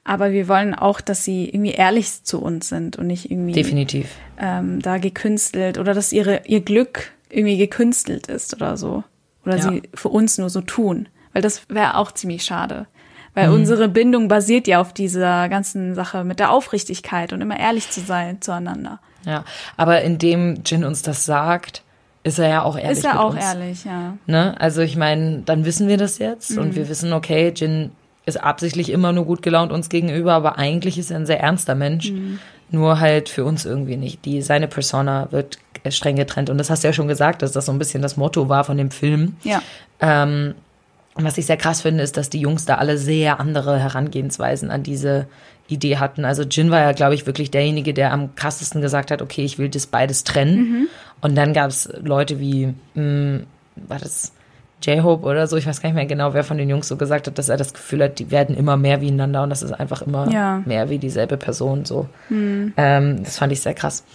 [0.05, 4.07] Aber wir wollen auch, dass sie irgendwie ehrlich zu uns sind und nicht irgendwie Definitiv.
[4.39, 9.03] ähm, da gekünstelt oder dass ihre, ihr Glück irgendwie gekünstelt ist oder so.
[9.45, 9.61] Oder Ja.
[9.69, 11.09] sie für uns nur so tun.
[11.33, 12.79] Weil das wäre auch ziemlich schade.
[12.79, 12.85] Mhm.
[13.35, 17.91] Weil unsere Bindung basiert ja auf dieser ganzen Sache mit der Aufrichtigkeit und immer ehrlich
[17.91, 18.99] zu sein zueinander.
[19.25, 19.43] Ja.
[19.77, 21.83] Aber indem Jin uns das sagt,
[22.23, 23.43] ist er ja auch ehrlich ist er auch uns.
[23.43, 24.17] ehrlich, ja.
[24.27, 24.55] Ne?
[24.59, 26.57] Also ich meine, dann wissen wir das jetzt Mhm.
[26.61, 27.91] und wir wissen, okay, Jin
[28.25, 31.75] ist absichtlich immer nur gut gelaunt uns gegenüber, aber eigentlich ist er ein sehr ernster
[31.75, 32.11] Mensch.
[32.11, 32.39] Mhm.
[32.71, 34.25] Nur halt für uns irgendwie nicht.
[34.25, 35.57] Die, seine Persona wird
[35.89, 36.51] streng getrennt.
[36.51, 38.63] Und das hast du ja schon gesagt, dass das so ein bisschen das Motto war
[38.63, 39.37] von dem Film.
[39.43, 39.61] Ja.
[40.01, 40.53] Ähm,
[41.15, 44.83] was ich sehr krass finde, ist, dass die Jungs da alle sehr andere Herangehensweisen an
[44.83, 45.25] diese
[45.67, 46.25] Idee hatten.
[46.25, 49.57] Also Jin war ja, glaube ich, wirklich derjenige, der am krassesten gesagt hat, okay, ich
[49.57, 50.87] will das beides trennen.
[51.21, 53.41] Und dann gab es Leute wie, mh,
[53.87, 54.33] war das
[54.81, 57.27] J-Hope oder so, ich weiß gar nicht mehr genau, wer von den Jungs so gesagt
[57.27, 59.73] hat, dass er das Gefühl hat, die werden immer mehr wie einander und das ist
[59.73, 60.61] einfach immer Ja.
[60.65, 61.83] mehr wie dieselbe Person.
[61.83, 64.05] So, ähm, das fand ich sehr krass.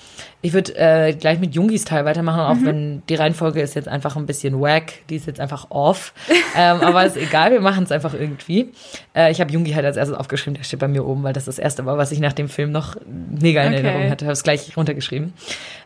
[0.41, 4.17] Ich würde äh, gleich mit Jungis Teil weitermachen, auch wenn die Reihenfolge ist jetzt einfach
[4.17, 6.15] ein bisschen wack, die ist jetzt einfach off.
[6.57, 8.73] ähm, aber ist egal, wir machen es einfach irgendwie.
[9.15, 11.45] Äh, ich habe Jungi halt als erstes aufgeschrieben, der steht bei mir oben, weil das
[11.45, 13.83] das erste war, was ich nach dem Film noch mega in Okay.
[13.85, 14.25] Erinnerung hatte.
[14.25, 15.35] Habe es gleich runtergeschrieben.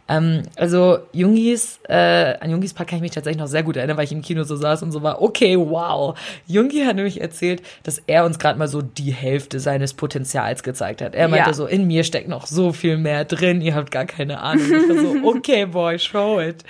[0.09, 3.97] Ähm, also Jungis, äh, an Jungis Part kann ich mich tatsächlich noch sehr gut erinnern,
[3.97, 6.19] weil ich im Kino so saß und so war, okay, wow.
[6.47, 11.03] Jungi hat nämlich erzählt, dass er uns gerade mal so die Hälfte seines Potenzials gezeigt
[11.03, 11.15] hat.
[11.15, 11.55] Er meinte Ja.
[11.55, 14.65] so, in mir steckt noch so viel mehr drin, ihr habt gar keine Ahnung.
[14.67, 16.65] Ich war so, okay, boy, show it.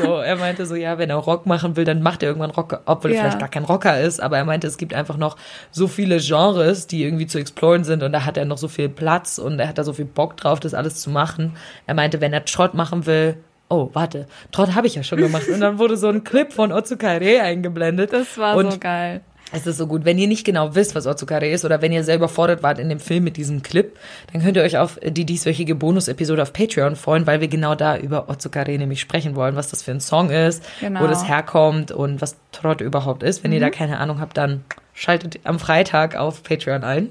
[0.00, 2.80] So, er meinte so, ja, wenn er Rock machen will, dann macht er irgendwann Rock,
[2.86, 3.20] obwohl er Ja.
[3.22, 5.36] vielleicht gar kein Rocker ist, aber er meinte, es gibt einfach noch
[5.72, 8.88] so viele Genres, die irgendwie zu exploren sind und da hat er noch so viel
[8.88, 11.56] Platz und er hat da so viel Bock drauf, das alles zu machen.
[11.86, 13.36] Er meinte, wenn er Trott machen will,
[13.68, 15.48] oh, warte, Trott habe ich ja schon gemacht.
[15.48, 18.12] Und dann wurde so ein Clip von Otsukare eingeblendet.
[18.12, 19.22] Das war und so geil.
[19.52, 20.04] es ist so gut.
[20.04, 22.88] Wenn ihr nicht genau wisst, was Otsukare ist oder wenn ihr selber fordert wart in
[22.90, 23.96] dem Film mit diesem Clip,
[24.32, 27.96] dann könnt ihr euch auf die dieswöchige Bonus-Episode auf Patreon freuen, weil wir genau da
[27.96, 31.00] über Otsukare nämlich sprechen wollen, was das für ein Song ist, Genau.
[31.02, 33.42] wo das herkommt und was Trott überhaupt ist.
[33.44, 34.62] Wenn ihr da keine Ahnung habt, dann
[34.94, 37.10] schaltet am Freitag auf Patreon ein.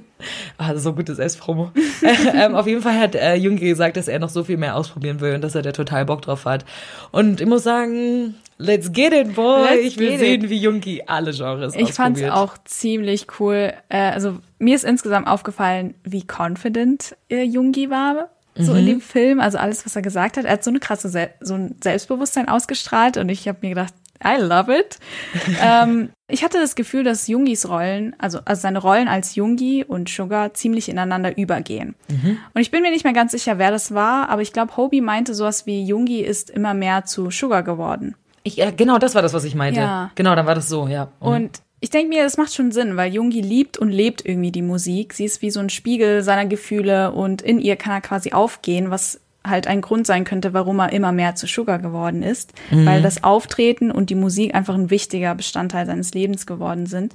[0.58, 1.72] Ah, so gutes S-Promo.
[2.34, 5.20] ähm, auf jeden Fall hat äh, Junge gesagt, dass er noch so viel mehr ausprobieren
[5.20, 6.64] will und dass er da total Bock drauf hat.
[7.12, 9.64] Und ich muss sagen, let's get it, boy.
[9.70, 10.50] Let's ich will sehen, it.
[10.50, 12.32] wie Jungi alle Genres Ich fand es ausprobiert.
[12.32, 13.74] auch ziemlich cool.
[13.90, 18.30] Äh, also mir ist insgesamt aufgefallen, wie confident äh, Jungi war.
[18.56, 18.80] So Mhm.
[18.80, 20.46] in dem Film, also alles, was er gesagt hat.
[20.46, 23.94] Er hat so eine krasse, Sel so ein Selbstbewusstsein ausgestrahlt und ich habe mir gedacht,
[24.26, 24.98] I love it.
[25.62, 30.10] ähm, ich hatte das Gefühl, dass Jungis Rollen, also, also seine Rollen als Jungi und
[30.10, 31.96] Sugar ziemlich ineinander übergehen.
[32.10, 32.38] Mhm.
[32.54, 35.02] Und ich bin mir nicht mehr ganz sicher, wer das war, aber ich glaube, Hobie
[35.02, 38.16] meinte sowas wie Jungi ist immer mehr zu Sugar geworden.
[38.44, 39.80] Ich, ja, genau, das war das, was ich meinte.
[39.80, 40.12] Ja.
[40.16, 41.10] Genau, dann war das so, ja.
[41.20, 41.28] Mhm.
[41.28, 44.62] Und ich denke mir, das macht schon Sinn, weil Jungi liebt und lebt irgendwie die
[44.62, 45.14] Musik.
[45.14, 48.90] Sie ist wie so ein Spiegel seiner Gefühle und in ihr kann er quasi aufgehen,
[48.90, 53.02] was halt ein Grund sein könnte, warum er immer mehr zu Sugar geworden ist, weil
[53.02, 57.14] das Auftreten und die Musik einfach ein wichtiger Bestandteil seines Lebens geworden sind.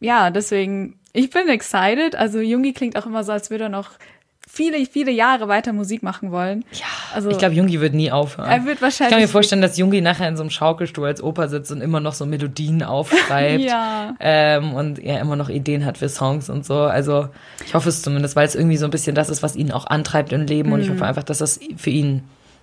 [0.00, 2.14] Ja, deswegen, ich bin excited.
[2.14, 3.92] Also Jungi klingt auch immer so, als würde er noch
[4.54, 6.64] viele, viele Jahre weiter Musik machen wollen.
[6.72, 8.48] Ja, also ich glaube, Jungi wird nie aufhören.
[8.48, 9.12] er wird ich wahrscheinlich.
[9.12, 12.00] kann mir vorstellen, dass Jungi nachher in so einem Schaukelstuhl als Opa sitzt und immer
[12.00, 13.62] noch so Melodien aufschreibt.
[13.64, 14.14] Ja.
[14.20, 16.78] Ähm, und er immer noch Ideen hat für Songs und so.
[16.78, 17.28] Also
[17.66, 19.86] ich hoffe es zumindest, weil es irgendwie so ein bisschen das ist, was ihn auch
[19.86, 20.72] antreibt im Leben.
[20.72, 20.94] Und ich Mhm.
[20.94, 22.22] hoffe einfach, dass das für ihn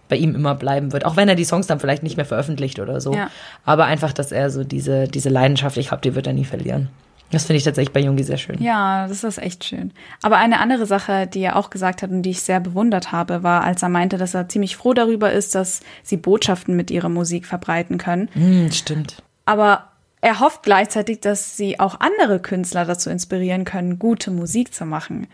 [0.10, 1.06] bei ihm immer bleiben wird.
[1.06, 3.14] Auch wenn er die Songs dann vielleicht nicht mehr veröffentlicht oder so.
[3.14, 3.30] Ja.
[3.64, 6.90] Aber einfach, dass er so diese, diese Leidenschaft, ich glaube, die wird er nie verlieren.
[7.32, 8.62] Das finde ich tatsächlich bei Jungi sehr schön.
[8.62, 9.91] Ja, das ist echt schön.
[10.22, 13.44] Aber eine andere Sache, die er auch gesagt hat und die ich sehr bewundert habe,
[13.44, 17.10] war, als er meinte, dass er ziemlich froh darüber ist, dass sie Botschaften mit ihrer
[17.10, 18.30] Musik verbreiten können.
[18.34, 19.24] Hm, stimmt.
[19.46, 19.91] Aber
[20.24, 25.28] er hofft gleichzeitig, dass sie auch andere Künstler dazu inspirieren können, gute Musik zu machen.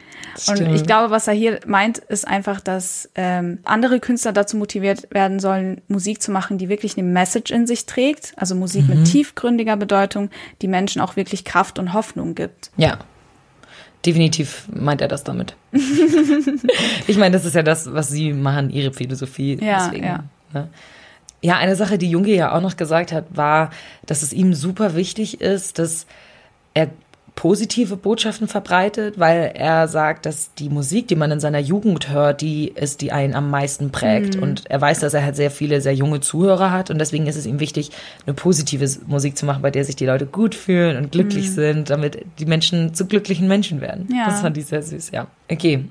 [0.48, 0.76] Und Stimmt.
[0.76, 5.42] ich glaube, was er hier meint, ist einfach, dass ähm, andere Künstler dazu motiviert werden
[5.42, 9.76] sollen, Musik zu machen, die wirklich eine Message in sich trägt, also Musik mit tiefgründiger
[9.76, 10.30] Bedeutung,
[10.62, 12.72] die Menschen auch wirklich Kraft und Hoffnung gibt.
[12.78, 12.98] Ja.
[14.06, 15.58] Definitiv meint er das damit.
[17.08, 19.60] ich meine, das ist ja das, was sie machen, ihre Philosophie.
[19.62, 20.24] Ja, Deswegen, ja.
[20.54, 20.70] Ne?
[21.42, 23.70] Ja, eine Sache, die Junge ja auch noch gesagt hat, war,
[24.06, 26.08] dass es ihm super wichtig ist, dass
[26.74, 26.90] er
[27.38, 32.42] positive Botschaften verbreitet, weil er sagt, dass die Musik, die man in seiner Jugend hört,
[32.42, 34.36] die ist, die einen am meisten prägt.
[34.36, 36.90] Und er weiß, dass er halt sehr viele, sehr junge Zuhörer hat.
[36.90, 37.92] Und deswegen ist es ihm wichtig,
[38.26, 41.92] eine positive Musik zu machen, bei der sich die Leute gut fühlen und glücklich sind,
[41.92, 44.10] damit die Menschen zu glücklichen Menschen werden.
[44.12, 44.26] Ja.
[44.26, 45.28] Das fand ich sehr süß, ja.
[45.50, 45.86] Okay.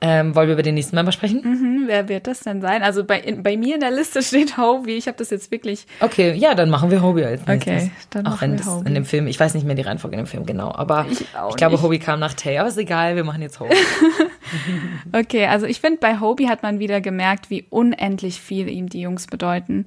[0.00, 1.42] Ähm, wollen wir über den nächsten Member sprechen?
[1.42, 2.82] Hm, wer wird das denn sein?
[2.84, 4.92] Also bei, in, bei mir in der Liste steht Hobie.
[4.92, 5.86] Ich habe das jetzt wirklich.
[6.00, 7.84] Okay, ja, dann machen wir Hobie als nächstes.
[7.84, 8.88] Okay, dann Auch machen wenn wir das Hobie.
[8.88, 11.22] in dem Film, ich weiß nicht mehr die Reihenfolge in dem Film genau, aber ich,
[11.22, 11.82] Ich glaube.
[11.82, 13.74] Hobie kam nach Tay, aber ist egal, wir machen jetzt Hobie.
[15.12, 19.00] Okay, also ich finde, bei Hobie hat man wieder gemerkt, wie unendlich viel ihm die
[19.02, 19.84] Jungs bedeuten.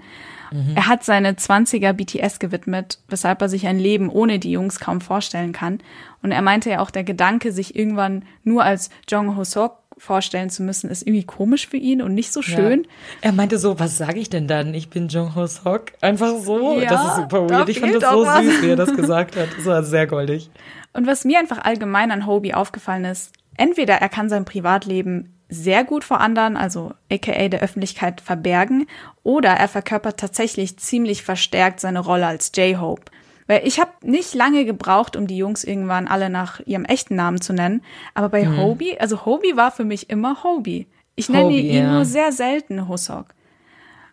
[0.76, 5.00] Er hat seine 20er BTS gewidmet, weshalb er sich ein Leben ohne die Jungs kaum
[5.00, 5.80] vorstellen kann.
[6.21, 10.63] Und er meinte ja auch, der Gedanke, sich irgendwann nur als Jong Ho-sok vorstellen zu
[10.63, 12.81] müssen, ist irgendwie komisch für ihn und nicht so schön.
[12.81, 12.89] Ja.
[13.21, 14.73] Er meinte so, was sage ich denn dann?
[14.73, 15.91] Ich bin Jung Ho Sok.
[16.01, 16.79] Einfach so.
[16.79, 17.69] Ja, das ist super weird.
[17.69, 18.43] Ich fand das so was.
[18.43, 19.49] süß, wie er das gesagt hat.
[19.55, 20.49] Das war sehr goldig.
[20.93, 25.83] Und was mir einfach allgemein an Hobie aufgefallen ist, entweder er kann sein Privatleben sehr
[25.83, 28.87] gut vor anderen, also aka der Öffentlichkeit verbergen,
[29.21, 33.03] oder er verkörpert tatsächlich ziemlich verstärkt seine Rolle als J-Hope.
[33.51, 37.41] Weil ich habe nicht lange gebraucht, um die Jungs irgendwann alle nach ihrem echten Namen
[37.41, 37.81] zu nennen,
[38.13, 40.87] aber bei Hobie, also Hobie war für mich immer Hobie.
[41.15, 41.91] Ich nenne Hobie, ihn ja.
[41.91, 43.25] nur sehr selten Hosok.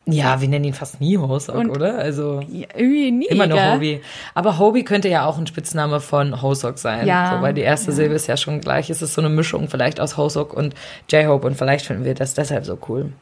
[0.07, 1.99] Ja, wir nennen ihn fast nie Ho Sok, Und- oder?
[1.99, 3.27] Also Ja, irgendwie nie.
[3.27, 3.75] immer nur?
[3.75, 4.01] Hobie.
[4.35, 7.07] Aber Hobie könnte ja auch ein Spitzname von Ho Sok sein.
[7.07, 7.97] Ja, So, weil die erste ja.
[7.97, 8.91] Silbe ist ja schon gleich.
[8.91, 10.75] Es ist so eine Mischung vielleicht aus Ho Sok und
[11.11, 13.13] J-Hope und vielleicht finden wir das deshalb so cool.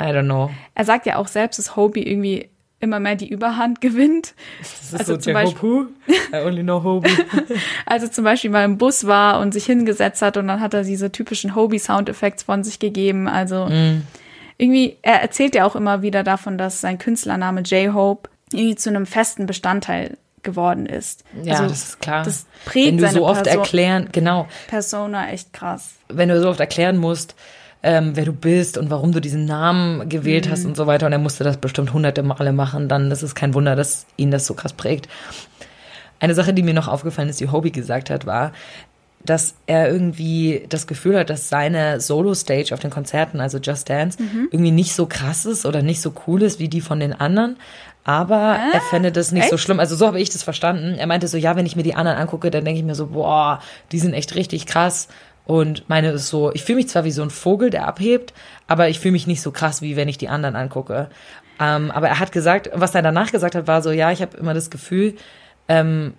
[0.00, 0.50] I don't know.
[0.74, 2.48] Er sagt ja auch selbst, dass Hobie irgendwie
[2.84, 4.34] immer mehr die Überhand gewinnt.
[4.60, 5.86] Das ist Also so zum who?
[6.32, 7.10] I only know Hobie.
[7.86, 10.84] Also zum Beispiel mal im Bus war und sich hingesetzt hat und dann hat er
[10.84, 13.26] diese typischen Hobie-Soundeffekte von sich gegeben.
[13.28, 13.68] Also
[14.56, 19.06] irgendwie, er erzählt ja auch immer wieder davon, dass sein Künstlername J-Hope irgendwie zu einem
[19.06, 21.24] festen Bestandteil geworden ist.
[21.42, 22.22] Ja, also, das ist klar.
[22.24, 25.94] Das prägt Wenn du so oft Perso erklären, genau, Persona echt krass.
[26.08, 27.34] wenn du so oft erklären musst,
[27.84, 30.50] ähm, wer du bist und warum du diesen Namen gewählt Mhm.
[30.50, 33.34] hast und so weiter, und er musste das bestimmt hunderte Male machen, dann ist es
[33.34, 35.08] kein Wunder, dass ihn das so krass prägt.
[36.20, 38.52] Eine Sache, die mir noch aufgefallen ist, die Hobie gesagt hat, war,
[39.24, 44.20] dass er irgendwie das Gefühl hat, dass seine Solo-Stage auf den Konzerten, also Just Dance,
[44.22, 44.48] Mhm.
[44.50, 47.56] irgendwie nicht so krass ist oder nicht so cool ist wie die von den anderen.
[48.06, 49.64] Aber er fände das nicht so echt?
[49.64, 49.80] schlimm.
[49.80, 50.96] Also so habe ich das verstanden.
[50.98, 53.06] Er meinte so, ja, wenn ich mir die anderen angucke, dann denke ich mir so,
[53.06, 53.60] boah,
[53.92, 55.08] die sind echt richtig krass.
[55.46, 58.32] Und meine ist so, ich fühle mich zwar wie so ein Vogel, der abhebt,
[58.66, 61.08] aber ich fühle mich nicht so krass, wie wenn ich die anderen angucke.
[61.60, 64.36] Ähm, aber er hat gesagt, was er danach gesagt hat, war so, ja, ich habe
[64.36, 65.14] immer das Gefühl,
[65.68, 66.14] ähm,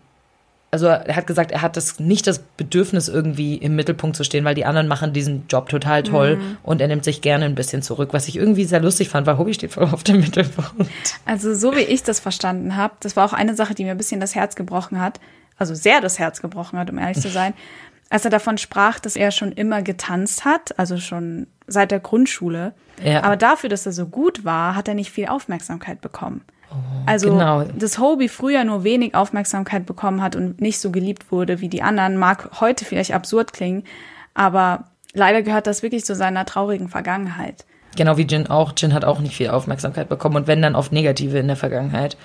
[0.76, 4.44] also er hat gesagt, er hat das nicht das Bedürfnis irgendwie im Mittelpunkt zu stehen,
[4.44, 7.82] weil die anderen machen diesen Job total toll und er nimmt sich gerne ein bisschen
[7.82, 10.92] zurück, was ich irgendwie sehr lustig fand, weil Hobby steht voll auf dem Mittelpunkt.
[11.26, 13.98] Also so wie ich das verstanden habe, das war auch eine Sache, die mir ein
[13.98, 15.22] bisschen das Herz gebrochen hat,
[15.58, 17.54] also sehr das Herz gebrochen hat, um ehrlich zu sein,
[18.10, 22.74] als er davon sprach, dass er schon immer getanzt hat, also schon seit der Grundschule.
[23.04, 23.24] Ja.
[23.24, 26.42] Aber dafür, dass er so gut war, hat er nicht viel Aufmerksamkeit bekommen.
[27.06, 27.64] Also, genau.
[27.64, 31.84] dass Hobie früher nur wenig Aufmerksamkeit bekommen hat und nicht so geliebt wurde wie die
[31.84, 33.84] anderen, mag heute vielleicht absurd klingen,
[34.34, 37.66] aber leider gehört das wirklich zu seiner traurigen Vergangenheit.
[37.96, 38.74] Genau wie Jin auch.
[38.76, 42.18] Jin hat auch nicht viel Aufmerksamkeit bekommen und wenn dann oft negative in der Vergangenheit.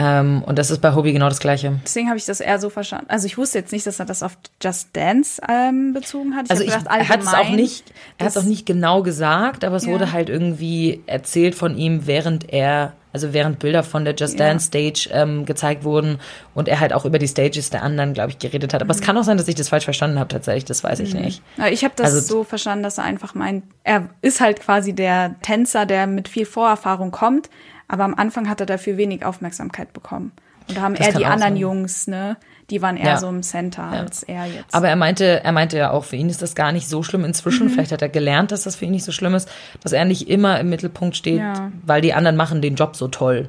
[0.00, 1.80] Ähm, und das ist bei Hobby genau das Gleiche.
[1.84, 3.06] Deswegen habe ich das eher so verstanden.
[3.08, 6.44] Also ich wusste jetzt nicht, dass er das auf Just Dance ähm, bezogen hat.
[6.44, 9.02] Ich Also ich, gedacht, er hat es auch nicht, er hat es auch nicht genau
[9.02, 9.92] gesagt, aber es Ja.
[9.92, 14.38] wurde halt irgendwie erzählt von ihm, während er, also während Bilder von der Just.
[14.38, 16.20] Dance Stage ähm, gezeigt wurden
[16.54, 18.82] und er halt auch über die Stages der anderen, glaube ich, geredet hat.
[18.82, 19.00] Aber Mhm.
[19.00, 21.42] es kann auch sein, dass ich das falsch verstanden habe, tatsächlich, das weiß ich nicht.
[21.56, 24.92] Ja, Ich habe das Also- so verstanden, dass er einfach meint, er ist halt quasi
[24.92, 27.50] der Tänzer, der mit viel Vorerfahrung kommt,
[27.88, 30.32] aber am Anfang hat er dafür wenig Aufmerksamkeit bekommen.
[30.68, 31.56] Und da haben Das eher die anderen sein.
[31.56, 32.36] Jungs, ne,
[32.68, 33.16] die waren eher Ja.
[33.16, 34.74] so im Center als er jetzt.
[34.74, 37.24] Aber er meinte, er meinte ja auch, für ihn ist das gar nicht so schlimm
[37.24, 37.68] inzwischen.
[37.68, 37.70] Mhm.
[37.70, 39.48] Vielleicht hat er gelernt, dass das für ihn nicht so schlimm ist,
[39.82, 41.72] dass er nicht immer im Mittelpunkt steht, Ja.
[41.86, 43.48] weil die anderen machen den Job so toll,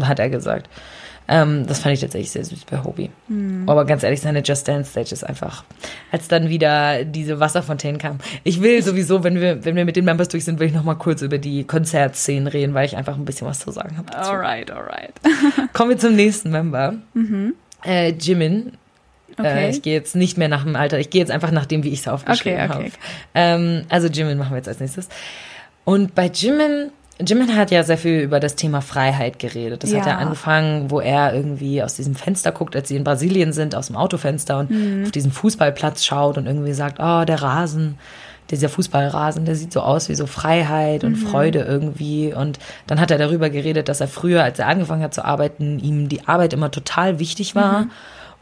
[0.00, 0.68] hat er gesagt.
[1.32, 3.08] Ähm, das fand ich tatsächlich sehr süß bei Hobie.
[3.28, 3.68] Mhm.
[3.68, 5.62] Aber ganz ehrlich, seine Just Dance Stage ist einfach,
[6.10, 8.18] als dann wieder diese Wasserfontänen kamen.
[8.42, 10.82] Ich will sowieso, wenn wir, wenn wir mit den Members durch sind, will ich noch
[10.82, 14.10] mal kurz über die Konzertszenen reden, weil ich einfach ein bisschen was zu sagen habe.
[14.10, 14.28] dazu.
[14.32, 15.12] alright, alright.
[15.72, 16.94] Kommen wir zum nächsten Member.
[17.86, 18.56] Äh, Jimin.
[18.56, 18.72] Mhm.
[19.38, 19.66] Okay.
[19.66, 21.84] Äh, ich gehe jetzt nicht mehr nach dem Alter, ich gehe jetzt einfach nach dem,
[21.84, 22.84] wie ich es aufgeschrieben Okay, okay, habe.
[22.86, 22.92] okay.
[23.34, 25.08] Ähm, also Jimin machen wir jetzt als nächstes.
[25.84, 26.90] Und bei Jimin,
[27.26, 29.82] Jimin hat ja sehr viel über das Thema Freiheit geredet.
[29.82, 30.12] Das hat Ja.
[30.12, 33.88] ja angefangen, wo er irgendwie aus diesem Fenster guckt, als sie in Brasilien sind, aus
[33.88, 35.04] dem Autofenster und Mhm.
[35.04, 37.98] auf diesen Fußballplatz schaut und irgendwie sagt, oh, der Rasen,
[38.50, 41.08] dieser Fußballrasen, der sieht so aus wie so Freiheit Mhm.
[41.10, 42.34] und Freude irgendwie.
[42.34, 45.78] Und dann hat er darüber geredet, dass er früher, als er angefangen hat zu arbeiten,
[45.78, 47.82] ihm die Arbeit immer total wichtig war.
[47.82, 47.90] Mhm.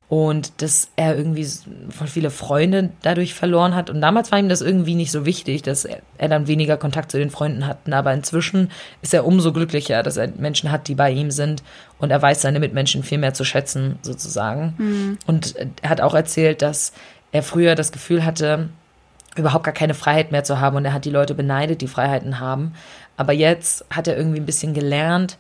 [0.09, 1.47] Und dass er irgendwie
[1.91, 3.91] voll viele Freunde dadurch verloren hat.
[3.91, 7.11] Und damals war ihm das irgendwie nicht so wichtig, dass er, er dann weniger Kontakt
[7.11, 7.79] zu den Freunden hat.
[7.93, 8.71] Aber inzwischen
[9.03, 11.63] ist er umso glücklicher, dass er Menschen hat, die bei ihm sind.
[11.99, 15.19] Und er weiß seine Mitmenschen viel mehr zu schätzen, sozusagen.
[15.27, 16.95] Und er hat auch erzählt, dass
[17.33, 18.71] er früher das Gefühl hatte,
[19.37, 22.41] überhaupt gar keine Freiheit mehr zu haben und er hat die Leute beneidet, die Freiheiten
[22.41, 22.75] haben.
[23.17, 25.39] Aber jetzt hat er irgendwie ein bisschen gelernt,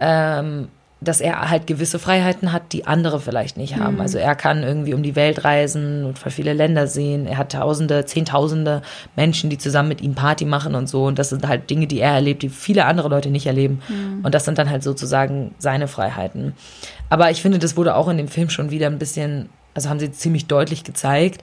[0.00, 0.68] ähm,
[1.00, 3.96] dass er halt gewisse Freiheiten hat, die andere vielleicht nicht haben.
[3.96, 4.00] Mhm.
[4.00, 7.26] Also er kann irgendwie um die Welt reisen und viele Länder sehen.
[7.26, 8.80] Er hat Tausende, Zehntausende
[9.14, 11.04] Menschen, die zusammen mit ihm Party machen und so.
[11.04, 13.82] Und das sind halt Dinge, die er erlebt, die viele andere Leute nicht erleben.
[13.88, 14.24] Mhm.
[14.24, 16.54] Und das sind dann halt sozusagen seine Freiheiten.
[17.10, 20.00] Aber ich finde, das wurde auch in dem Film schon wieder ein bisschen, also haben
[20.00, 21.42] sie ziemlich deutlich gezeigt,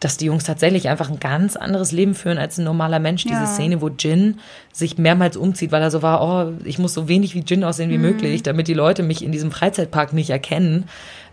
[0.00, 3.24] dass die Jungs tatsächlich einfach ein ganz anderes Leben führen als ein normaler Mensch.
[3.24, 3.40] Ja.
[3.40, 4.40] Diese Szene, wo Jin
[4.72, 7.90] sich mehrmals umzieht, weil er so war, oh, ich muss so wenig wie Jin aussehen
[7.90, 8.02] wie mhm.
[8.02, 10.84] möglich, damit die Leute mich in diesem Freizeitpark nicht erkennen.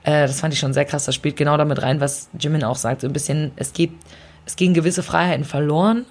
[0.04, 1.06] Äh, das fand ich schon sehr krass.
[1.06, 3.02] Das spielt genau damit rein, was Jimin auch sagt.
[3.02, 4.02] So ein bisschen, es gibt,
[4.46, 6.06] es gehen gewisse Freiheiten verloren,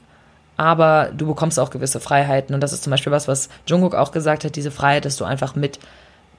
[0.59, 2.55] aber du bekommst auch gewisse Freiheiten.
[2.55, 5.25] Und das ist zum Beispiel was, was Jungkook auch gesagt hat, diese Freiheit, dass du
[5.25, 5.79] einfach mit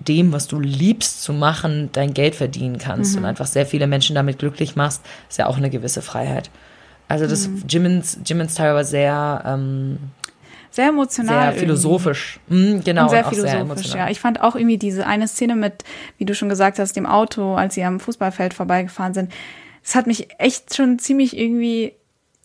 [0.08, 3.20] dem, was du liebst zu machen, dein Geld verdienen kannst mhm.
[3.20, 6.50] und einfach sehr viele Menschen damit glücklich machst, ist ja auch eine gewisse Freiheit.
[7.08, 7.63] Also das mhm.
[7.68, 9.98] Jimmins, Jimmins Teil war sehr ähm,
[10.74, 11.52] sehr emotional.
[11.52, 12.39] Sehr philosophisch.
[12.48, 13.04] Mhm, genau.
[13.04, 14.10] Und sehr und philosophisch, sehr ja.
[14.10, 15.84] Ich fand auch irgendwie diese eine Szene mit,
[16.18, 19.32] wie du schon gesagt hast, dem Auto, als sie am Fußballfeld vorbeigefahren sind.
[19.84, 21.94] Das hat mich echt schon ziemlich irgendwie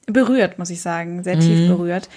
[0.07, 1.23] berührt, muss ich sagen.
[1.23, 1.68] Sehr tief mhm.
[1.68, 2.11] berührt.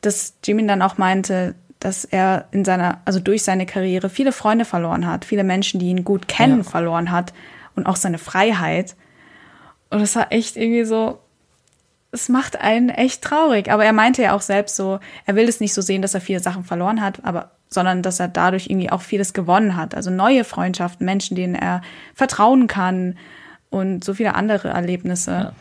[0.00, 4.64] Dass Jimin dann auch meinte, dass er in seiner, also durch seine Karriere viele Freunde
[4.64, 6.64] verloren hat, viele Menschen, die ihn gut kennen, ja.
[6.64, 7.32] verloren hat
[7.76, 8.96] und auch seine Freiheit.
[9.90, 11.18] Und das war echt irgendwie so,
[12.10, 13.70] es macht einen echt traurig.
[13.70, 16.20] Aber er meinte ja auch selbst so, er will es nicht so sehen, dass er
[16.20, 19.94] viele Sachen verloren hat, aber sondern dass er dadurch irgendwie auch vieles gewonnen hat.
[19.94, 21.82] Also neue Freundschaften, Menschen, denen er
[22.14, 23.18] vertrauen kann
[23.70, 25.30] und so viele andere Erlebnisse.
[25.30, 25.52] Ja.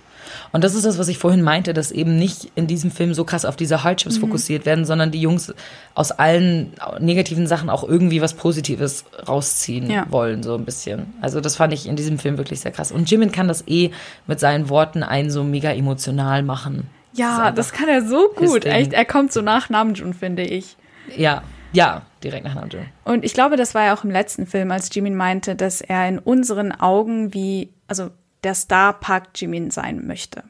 [0.52, 3.24] Und das ist das, was ich vorhin meinte, dass eben nicht in diesem Film so
[3.24, 4.22] krass auf diese Hardships mhm.
[4.22, 5.54] fokussiert werden, sondern die Jungs
[5.96, 10.06] aus allen negativen Sachen auch irgendwie was Positives rausziehen ja.
[10.10, 11.14] wollen, so ein bisschen.
[11.22, 12.92] Also das fand ich in diesem Film wirklich sehr krass.
[12.92, 13.92] Und Jimin kann das eh
[14.28, 16.90] mit seinen Worten einen so mega emotional machen.
[17.14, 18.66] Ja, das, das kann er so gut.
[18.66, 20.78] Echt, er kommt so nach Namjoon, finde ich.
[21.16, 21.42] Ja,
[21.74, 22.86] ja, direkt nach Namjoon.
[23.04, 26.08] Und ich glaube, das war ja auch im letzten Film, als Jimin meinte, dass er
[26.08, 28.10] in unseren Augen wie, also
[28.44, 30.44] der Star Park Jimin sein möchte.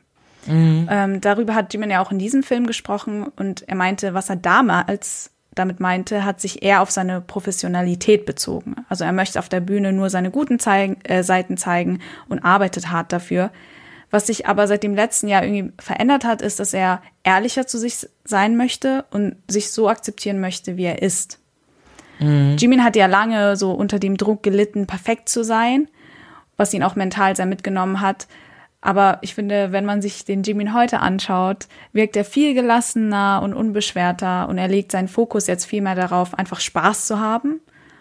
[0.48, 0.88] Mhm.
[0.90, 4.38] Ähm, darüber hat Jimin ja auch in diesem Film gesprochen und er meinte, was er
[4.38, 8.76] damals damit meinte, hat sich eher auf seine Professionalität bezogen.
[8.90, 12.92] Also er möchte auf der Bühne nur seine guten zeigen, äh, Seiten zeigen und arbeitet
[12.92, 13.52] hart dafür.
[14.10, 17.78] Was sich aber seit dem letzten Jahr irgendwie verändert hat, ist, dass er ehrlicher zu
[17.78, 21.40] sich sein möchte und sich so akzeptieren möchte, wie er ist.
[22.20, 22.56] Mhm.
[22.58, 25.90] Jimin hat ja lange so unter dem Druck gelitten, perfekt zu sein
[26.58, 28.28] was ihn auch mental sehr mitgenommen hat.
[28.82, 33.54] Aber ich finde, wenn man sich den Jimin heute anschaut, wirkt er viel gelassener und
[33.54, 37.60] unbeschwerter und er legt seinen Fokus jetzt viel mehr darauf, einfach Spaß zu haben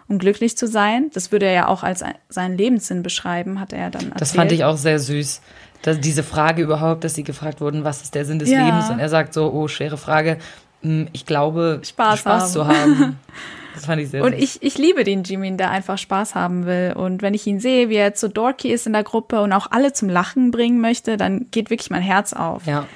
[0.08, 1.10] und glücklich zu sein.
[1.14, 4.20] Das würde er ja auch als seinen Lebenssinn beschreiben, hat er dann erzählt.
[4.20, 5.40] Das fand ich auch sehr süß.
[5.82, 8.64] Dass diese Frage überhaupt, dass sie gefragt wurden, was ist der Sinn des ja.
[8.64, 8.90] Lebens?
[8.90, 10.38] Und er sagt so, oh, schwere Frage.
[10.82, 12.52] Hm, ich glaube, Spaß, Spaß haben.
[12.52, 13.20] zu haben.
[13.76, 16.94] Das fand ich sehr Und ich, ich liebe den Jimin, der einfach Spaß haben will.
[16.96, 19.52] Und wenn ich ihn sehe, wie er jetzt so dorky ist in der Gruppe und
[19.52, 22.66] auch alle zum Lachen bringen möchte, dann geht wirklich mein Herz auf.
[22.66, 22.86] Ja.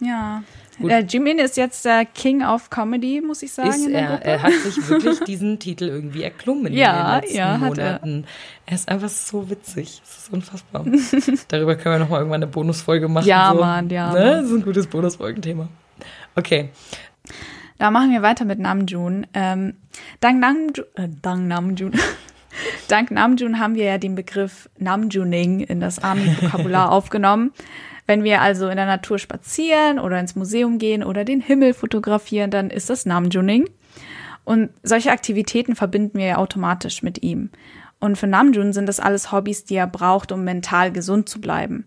[0.00, 0.42] Ja.
[0.78, 3.70] Der Jimin ist jetzt der King of Comedy, muss ich sagen.
[3.70, 7.56] Ist er, er hat sich wirklich diesen Titel irgendwie erklommen ja, in den letzten ja,
[7.56, 8.24] Monaten.
[8.66, 8.72] Er.
[8.72, 8.74] er.
[8.74, 10.02] ist einfach so witzig.
[10.04, 10.84] Das ist unfassbar.
[11.48, 13.26] Darüber können wir nochmal irgendwann eine Bonusfolge machen.
[13.26, 13.60] Ja, so.
[13.60, 14.12] Mann, ja.
[14.12, 14.20] Ne?
[14.20, 15.68] Das ist ein gutes Bonusfolgenthema.
[16.34, 16.68] Okay.
[17.78, 19.26] Da machen wir weiter mit Namjoon.
[19.34, 19.74] Ähm,
[20.20, 21.92] dank Namjoon, äh, dank Namjoon.
[22.88, 27.52] dank Namjoon haben wir ja den Begriff Namjooning in das Army-Vokabular aufgenommen.
[28.06, 32.50] Wenn wir also in der Natur spazieren oder ins Museum gehen oder den Himmel fotografieren,
[32.50, 33.68] dann ist das Namjooning.
[34.44, 37.50] Und solche Aktivitäten verbinden wir ja automatisch mit ihm.
[37.98, 41.84] Und für Namjoon sind das alles Hobbys, die er braucht, um mental gesund zu bleiben.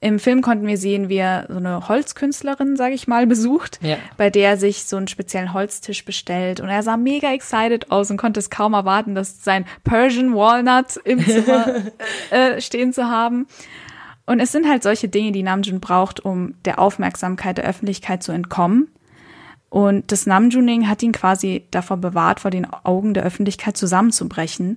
[0.00, 3.96] Im Film konnten wir sehen, wie er so eine Holzkünstlerin, sage ich mal, besucht, ja.
[4.18, 6.60] bei der er sich so einen speziellen Holztisch bestellt.
[6.60, 10.96] Und er sah mega excited aus und konnte es kaum erwarten, dass sein Persian Walnut
[11.04, 11.66] im Zimmer
[12.30, 13.46] äh, stehen zu haben.
[14.26, 18.32] Und es sind halt solche Dinge, die Namjoon braucht, um der Aufmerksamkeit der Öffentlichkeit zu
[18.32, 18.88] entkommen.
[19.70, 24.76] Und das Namjooning hat ihn quasi davor bewahrt, vor den Augen der Öffentlichkeit zusammenzubrechen.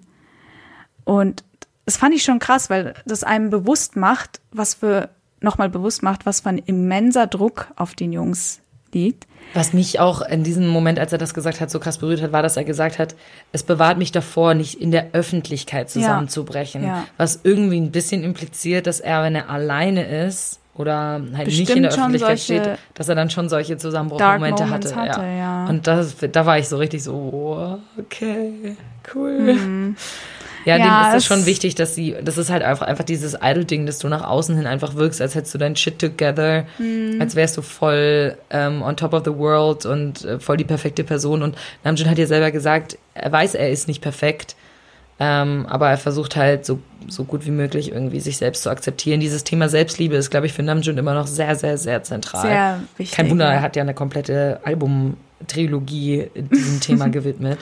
[1.04, 1.44] Und
[1.90, 5.10] das fand ich schon krass, weil das einem bewusst macht, was für,
[5.42, 8.62] nochmal bewusst macht, was für ein immenser Druck auf den Jungs
[8.94, 9.26] liegt.
[9.56, 12.32] Was mich auch in diesem Moment, als er das gesagt hat, so krass berührt hat,
[12.32, 13.16] war, dass er gesagt hat,
[13.54, 16.84] es bewahrt mich davor, nicht in der Öffentlichkeit zusammenzubrechen.
[16.84, 17.06] Ja, ja.
[17.18, 21.76] Was irgendwie ein bisschen impliziert, dass er, wenn er alleine ist oder halt Bestimmt nicht
[21.76, 24.96] in der Öffentlichkeit steht, dass er dann schon solche Zusammenbruchmomente hatte.
[24.96, 25.66] hatte ja.
[25.66, 28.78] Und das, da war ich so richtig so, okay,
[29.16, 29.56] cool.
[29.56, 29.96] Mhm.
[30.70, 33.36] Ja, Ja, dem ist es schon wichtig, dass sie, das ist halt einfach, einfach dieses
[33.42, 37.20] Idol-Ding, dass du nach außen hin einfach wirkst, als hättest du dein Shit together, Mhm.
[37.20, 41.04] als wärst du voll ähm, on top of the world und äh, voll die perfekte
[41.04, 41.42] Person.
[41.44, 44.56] Und Namjoon hat ja selber gesagt, er weiß, er ist nicht perfekt,
[45.22, 46.80] ähm, aber er versucht halt so,
[47.10, 49.20] so gut wie möglich irgendwie sich selbst zu akzeptieren.
[49.20, 52.42] Dieses Thema Selbstliebe ist, glaube ich, für Namjoon immer noch sehr, sehr, sehr zentral.
[52.44, 53.18] Sehr wichtig.
[53.18, 57.60] Kein Wunder, er hat ja eine komplette Album-Trilogie diesem Thema gewidmet.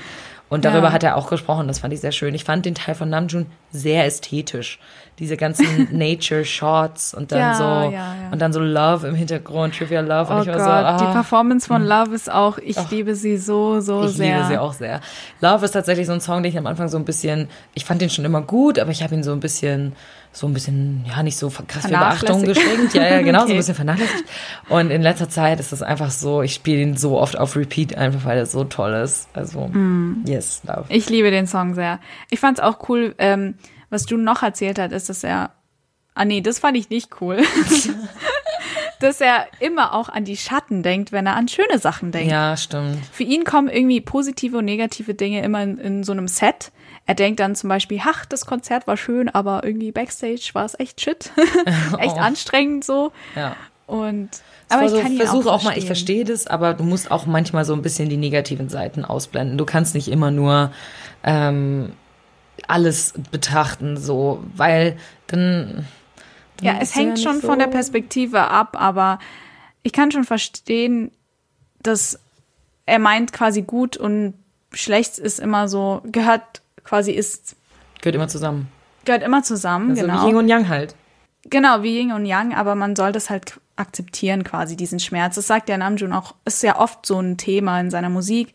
[0.50, 0.94] Und darüber Ja.
[0.94, 2.34] hat er auch gesprochen, das fand ich sehr schön.
[2.34, 4.80] Ich fand den Teil von Namjoon sehr ästhetisch.
[5.20, 5.66] Diese ganzen
[5.98, 10.32] Nature-Shots und dann Ja, so ja, und dann so Love im Hintergrund, Trivia Love.
[10.32, 13.16] Und Oh ich Gott, war so, die ah, Performance von Love ist auch, ich liebe
[13.16, 14.36] sie so, so ich sehr.
[14.38, 15.02] liebe sie auch sehr.
[15.42, 18.02] Love ist tatsächlich so ein Song, den ich am Anfang so ein bisschen, ich fand
[18.02, 19.94] den schon immer gut, aber ich habe ihn so ein bisschen,
[20.38, 22.94] so ein bisschen, ja, nicht so krass viel Beachtung geschenkt.
[22.94, 23.54] Ja, ja, genau, so Okay.
[23.54, 24.24] ein bisschen vernachlässigt.
[24.70, 27.98] Und in letzter Zeit ist es einfach so, ich spiele ihn so oft auf Repeat,
[27.98, 29.30] einfach weil er so toll ist.
[29.34, 30.24] Also, Mm.
[30.28, 30.86] yes, Love.
[30.90, 32.00] Ich liebe den Song sehr.
[32.30, 33.56] Ich fand es auch cool, ähm,
[33.90, 35.52] was du noch erzählt hast, ist, dass er.
[36.14, 37.38] Ah nee, das fand ich nicht cool.
[39.00, 42.32] dass er immer auch an die Schatten denkt, wenn er an schöne Sachen denkt.
[42.32, 42.98] Ja, stimmt.
[43.12, 46.72] Für ihn kommen irgendwie positive und negative Dinge immer in, in so einem Set.
[47.08, 50.80] Er denkt dann zum Beispiel, ach, das Konzert war schön, aber irgendwie Backstage war es
[50.80, 51.32] echt shit.
[51.98, 52.20] echt Oh.
[52.20, 53.12] anstrengend so.
[53.36, 53.56] Ja.
[53.88, 54.30] Und
[54.70, 57.10] aber ich also, kann ihn versuch auch, auch, mal, ich verstehe das, aber du musst
[57.10, 59.58] auch manchmal so ein bisschen die negativen Seiten ausblenden.
[59.58, 60.72] Du kannst nicht immer nur
[61.24, 61.94] ähm,
[62.68, 65.86] alles betrachten, so, weil dann.
[66.58, 69.20] dann Ja, es hängt nicht schon so- von der Perspektive ab, aber
[69.84, 71.12] ich kann schon verstehen,
[71.82, 72.20] dass
[72.86, 74.34] er meint quasi gut und
[74.74, 77.56] schlecht ist immer so, gehört quasi ist,
[78.02, 78.68] Gehört immer zusammen.
[79.06, 80.28] gehört immer zusammen, Also wie genau.
[80.28, 80.96] Yin und Yang halt.
[81.50, 85.36] Genau, wie Yin und Yang, aber man soll das halt akzeptieren quasi, diesen Schmerz.
[85.36, 88.54] Das sagt ja Namjoon auch, ist ja oft so ein Thema in seiner Musik,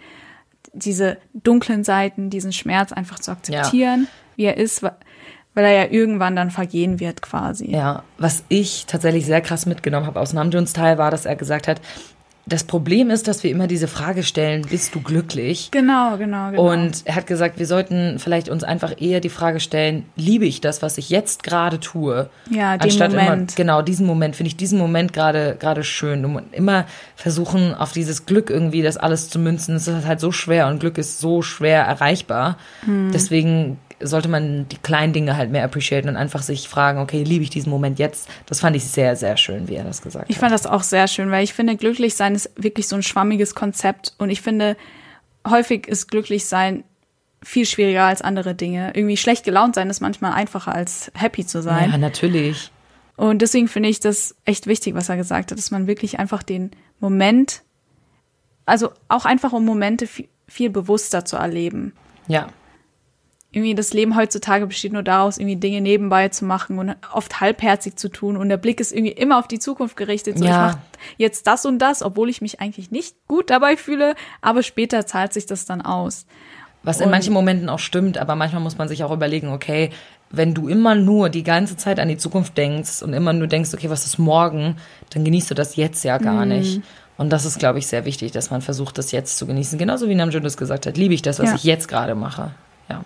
[0.73, 4.93] diese dunklen Seiten, diesen Schmerz einfach zu akzeptieren, wie er ist, weil
[5.55, 7.71] er ja irgendwann dann vergehen wird quasi.
[7.71, 11.69] Ja, was ich tatsächlich sehr krass mitgenommen habe aus Namjoons Teil war, dass er gesagt
[11.69, 11.81] hat,
[12.45, 15.71] das Problem ist, dass wir immer diese Frage stellen, bist du glücklich?
[15.71, 16.73] Genau, genau, genau.
[16.73, 20.61] Und er hat gesagt, wir sollten vielleicht uns einfach eher die Frage stellen, liebe ich
[20.61, 22.29] das, was ich jetzt gerade tue?
[22.51, 23.55] Ja, den Anstatt immer, Moment.
[23.55, 26.25] genau, diesen Moment, finde ich diesen Moment gerade, gerade schön.
[26.25, 29.75] Und immer versuchen, auf dieses Glück irgendwie das alles zu münzen.
[29.75, 32.59] Das ist halt so schwer und Glück ist so schwer erreichbar.
[32.85, 33.13] Hm.
[33.13, 37.45] Deswegen sollte man die kleinen Dinge halt mehr appreciaten und einfach sich fragen, okay, liebe
[37.45, 38.29] ich diesen Moment jetzt?
[38.47, 40.41] Das fand ich sehr, sehr schön, wie er das gesagt Ich hat.
[40.41, 43.55] fand das auch sehr schön, weil ich finde, glücklich sein ist wirklich so ein schwammiges
[43.55, 44.77] Konzept und ich finde,
[45.49, 46.85] häufig ist glücklich sein
[47.43, 48.93] viel schwieriger als andere Dinge.
[48.95, 51.91] Irgendwie schlecht gelaunt sein ist manchmal einfacher als happy zu sein.
[51.91, 52.71] Ja, natürlich.
[53.17, 56.43] Und deswegen finde ich das echt wichtig, was er gesagt hat, dass man wirklich einfach
[56.43, 57.63] den Moment,
[58.65, 61.93] also auch einfach um Momente viel, viel bewusster zu erleben.
[62.29, 62.49] Ja.
[63.55, 67.97] Irgendwie das Leben heutzutage besteht nur daraus, irgendwie Dinge nebenbei zu machen und oft halbherzig
[67.97, 68.37] zu tun.
[68.39, 70.39] Und der Blick ist irgendwie immer auf die Zukunft gerichtet.
[70.39, 70.51] So, Ja.
[70.71, 70.79] ich mache
[71.19, 75.33] jetzt das und das, obwohl ich mich eigentlich nicht gut dabei fühle, aber später zahlt
[75.35, 76.25] sich das dann aus.
[76.83, 79.91] Was in Und- manchen Momenten auch stimmt, aber manchmal muss man sich auch überlegen, okay,
[80.31, 83.75] wenn du immer nur die ganze Zeit an die Zukunft denkst und immer nur denkst,
[83.75, 84.77] okay, was ist morgen,
[85.11, 86.23] dann genießt du das jetzt ja Mhm.
[86.25, 86.81] gar nicht.
[87.19, 89.79] Und das ist, glaube ich, sehr wichtig, dass man versucht, das jetzt zu genießen.
[89.79, 91.55] Genauso wie Namjoon das gesagt hat, liebe ich das, was Ja.
[91.57, 92.53] ich jetzt gerade mache.
[92.89, 93.05] Ja.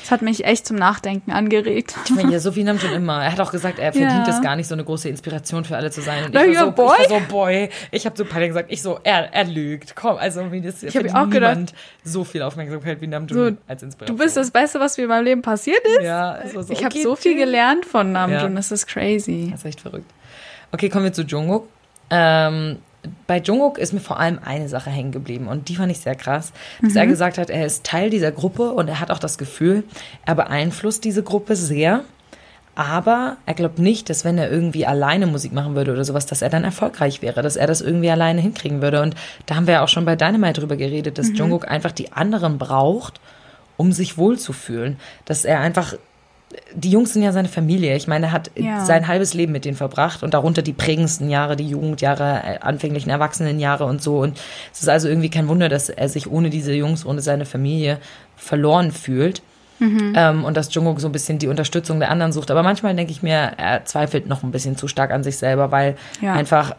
[0.00, 1.94] Das hat mich echt zum Nachdenken angeregt.
[2.06, 3.22] Ich meine, ja, so wie Namjoon immer.
[3.22, 4.34] Er hat auch gesagt, er verdient Ja.
[4.34, 6.24] es gar nicht, so eine große Inspiration für alle zu sein.
[6.24, 6.96] Und Na ich, ja, war so, boy.
[7.04, 7.68] ich war so, boy.
[7.90, 9.94] Ich habe zu Peiler gesagt, ich so, er, er lügt.
[9.94, 11.74] Komm, also wie das Ich hab verdient auch gedacht-
[12.04, 14.18] so viel Aufmerksamkeit wie Namjoon So, als Du Inspiration.
[14.18, 16.02] bist das Beste, was mir in meinem Leben passiert ist.
[16.04, 18.48] Ja, war so, ich habe okay, so viel gelernt von Namjoon, Ja.
[18.48, 19.48] das ist crazy.
[19.52, 20.10] Das ist echt verrückt.
[20.72, 21.68] Okay, kommen wir zu Jungkook.
[22.10, 22.78] Ähm,
[23.26, 26.14] bei Jungkook ist mir vor allem eine Sache hängen geblieben und die fand ich sehr
[26.14, 29.38] krass, dass er gesagt hat, er ist Teil dieser Gruppe und er hat auch das
[29.38, 29.84] Gefühl,
[30.24, 32.04] er beeinflusst diese Gruppe sehr,
[32.74, 36.42] aber er glaubt nicht, dass wenn er irgendwie alleine Musik machen würde oder sowas, dass
[36.42, 39.74] er dann erfolgreich wäre, dass er das irgendwie alleine hinkriegen würde und da haben wir
[39.74, 43.20] ja auch schon bei Dynamite drüber geredet, dass Jungkook einfach die anderen braucht,
[43.76, 45.94] um sich wohlzufühlen, dass er einfach
[46.74, 47.96] die Jungs sind ja seine Familie.
[47.96, 48.84] Ich meine, er hat Ja.
[48.84, 53.10] sein halbes Leben mit denen verbracht und darunter die prägendsten Jahre, die Jugendjahre, äh, anfänglichen
[53.10, 54.18] Erwachsenenjahre und so.
[54.18, 54.38] Und
[54.72, 57.98] es ist also irgendwie kein Wunder, dass er sich ohne diese Jungs, ohne seine Familie
[58.36, 59.42] verloren fühlt.
[59.78, 60.12] Mhm.
[60.16, 62.50] Ähm, und dass Jungkook so ein bisschen die Unterstützung der anderen sucht.
[62.50, 65.70] Aber manchmal denke ich mir, er zweifelt noch ein bisschen zu stark an sich selber,
[65.72, 66.34] weil Ja.
[66.34, 66.76] einfach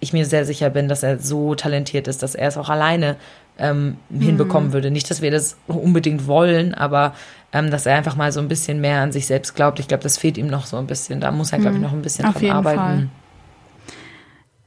[0.00, 3.16] ich mir sehr sicher bin, dass er so talentiert ist, dass er es auch alleine
[3.58, 4.90] ähm, hinbekommen würde.
[4.90, 7.14] Nicht, dass wir das unbedingt wollen, aber
[7.52, 9.80] ähm, dass er einfach mal so ein bisschen mehr an sich selbst glaubt.
[9.80, 11.20] Ich glaube, das fehlt ihm noch so ein bisschen.
[11.20, 13.10] Da muss er, glaube ich, noch ein bisschen Auf dran arbeiten.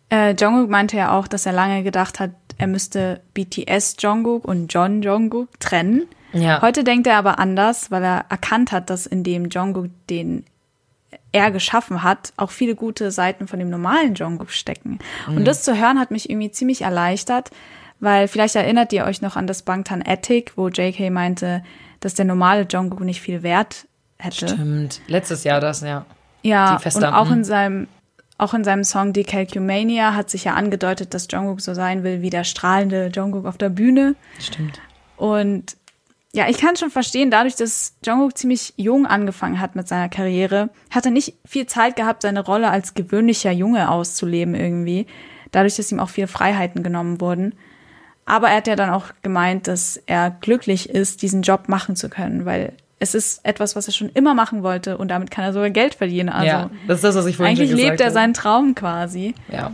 [0.09, 4.71] Äh, Jungkook meinte ja auch, dass er lange gedacht hat, er müsste BTS Jungkook und
[4.73, 6.03] John Jungkook trennen,
[6.33, 6.61] Ja.
[6.61, 10.45] Heute denkt er aber anders, weil er erkannt hat, dass in dem Jungkook, den
[11.31, 14.99] er geschaffen hat, auch viele gute Seiten von dem normalen Jungkook stecken.
[15.27, 15.37] Mhm.
[15.37, 17.51] Und das zu hören hat mich irgendwie ziemlich erleichtert,
[18.01, 21.63] weil vielleicht erinnert ihr euch noch an das Bangtan Attic, wo JK meinte,
[22.01, 23.87] dass der normale Jungkook nicht viel Wert
[24.17, 24.49] hätte.
[24.49, 25.01] Stimmt.
[25.07, 26.05] Letztes Jahr das, ja.
[26.41, 27.87] Ja, Die und auch in seinem
[28.39, 32.31] auch in seinem Song Decalcumania hat sich ja angedeutet, dass Jungkook so sein will wie
[32.31, 34.15] der strahlende Jungkook auf der Bühne.
[34.39, 34.81] Stimmt.
[35.15, 35.77] Und
[36.33, 40.71] ja, ich kann schon verstehen, dadurch, dass Jungkook ziemlich jung angefangen hat mit seiner Karriere,
[40.89, 45.05] hat er nicht viel Zeit gehabt, seine Rolle als gewöhnlicher Junge auszuleben irgendwie.
[45.51, 47.53] Dadurch, dass ihm auch viele Freiheiten genommen wurden.
[48.25, 52.07] Aber er hat ja dann auch gemeint, dass er glücklich ist, diesen Job machen zu
[52.09, 55.53] können, weil es ist etwas, was er schon immer machen wollte und damit kann er
[55.53, 56.29] sogar Geld verdienen.
[56.29, 58.13] Also ja, das ist das, was ich vorhin eigentlich lebt er habe.
[58.13, 59.33] seinen Traum quasi.
[59.51, 59.71] Ja.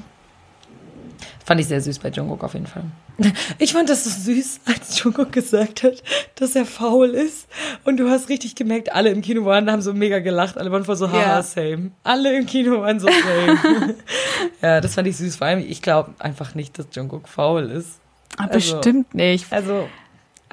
[1.46, 2.84] Fand ich sehr süß bei Jungkook auf jeden Fall.
[3.58, 6.04] Ich fand das so süß, als Jungkook gesagt hat,
[6.36, 7.48] dass er faul ist.
[7.84, 10.58] Und du hast richtig gemerkt, alle im Kino waren, haben so mega gelacht.
[10.58, 11.42] Alle waren voll so, haha, Ja.
[11.44, 11.92] same.
[12.04, 13.96] Alle im Kino waren so same.
[14.62, 15.36] ja, das fand ich süß.
[15.38, 18.00] Vor allem, ich glaube einfach nicht, dass Jungkook faul ist.
[18.38, 19.52] Aber Also- bestimmt nicht.
[19.52, 19.88] Also,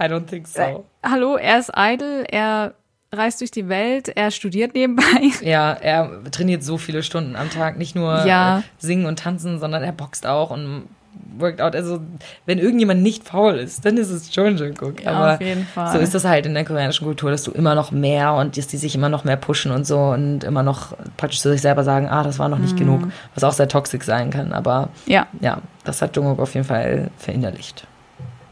[0.01, 0.85] I don't think so.
[1.05, 2.74] Hallo, er ist idle, er
[3.12, 5.05] reist durch die Welt, er studiert nebenbei.
[5.43, 7.78] Ja, er trainiert so viele Stunden am Tag.
[7.78, 8.59] Nicht nur Ja.
[8.59, 10.89] äh, singen und tanzen, sondern er boxt auch und
[11.38, 11.74] worked out.
[11.74, 12.00] Also,
[12.46, 15.02] wenn irgendjemand nicht faul ist, dann ist es schon Jungkook.
[15.02, 15.92] Ja, Aber auf jeden Fall.
[15.92, 18.66] so ist das halt in der koreanischen Kultur, dass du immer noch mehr und dass
[18.66, 21.84] die sich immer noch mehr pushen und so und immer noch praktisch zu sich selber
[21.84, 22.64] sagen, ah, das war noch Mhm.
[22.64, 23.02] nicht genug,
[23.34, 24.52] was auch sehr toxisch sein kann.
[24.52, 27.86] Aber Ja, ja, das hat Jungkook auf jeden Fall verinnerlicht.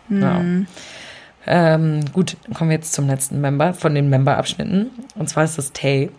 [0.08, 0.22] Mhm.
[0.22, 0.40] Ja.
[1.44, 4.90] Ähm, gut, dann kommen wir jetzt zum letzten Member von den Member-Abschnitten.
[5.16, 6.10] Und zwar ist das Tay.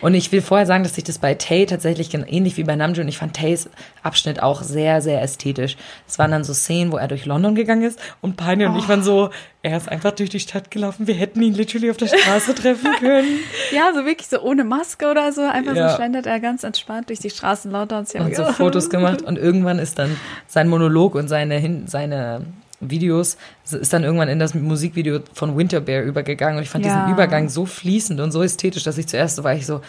[0.00, 3.08] Und ich will vorher sagen, dass ich das bei Tay tatsächlich ähnlich wie bei Namjoon,
[3.08, 3.68] ich fand Tays
[4.02, 5.76] Abschnitt auch sehr, sehr ästhetisch.
[6.08, 8.88] Es waren dann so Szenen, wo er durch London gegangen ist und Pani und ich
[8.88, 9.30] waren so,
[9.62, 12.90] er ist einfach durch die Stadt gelaufen, wir hätten ihn literally auf der Straße treffen
[12.98, 13.38] können.
[13.72, 15.42] ja, so wirklich so ohne Maske oder so.
[15.42, 15.90] Einfach Ja.
[15.90, 18.14] so schlendert er ganz entspannt durch die Straßen Londons.
[18.14, 20.16] Und so Fotos gemacht und irgendwann ist dann
[20.48, 22.44] sein Monolog und seine, seine
[22.90, 23.36] Videos
[23.70, 26.92] ist dann irgendwann in das Musikvideo von Winter Bear übergegangen und ich fand Ja.
[26.92, 29.80] diesen Übergang so fließend und so ästhetisch, dass ich zuerst so war ich so,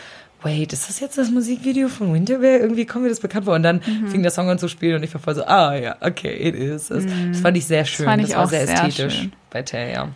[0.44, 2.60] wait, ist das jetzt das Musikvideo von Winter Bear?
[2.60, 4.08] Irgendwie kommt mir das bekannt vor und dann Mhm.
[4.08, 6.54] fing der Song an zu spielen und ich war voll so, ah ja, okay, it
[6.56, 6.88] is.
[6.90, 8.10] Das, das fand ich sehr schön, Mhm.
[8.10, 9.32] fand das, ich war auch sehr sehr ästhetisch schön.
[9.50, 10.10] bei Tay, ja.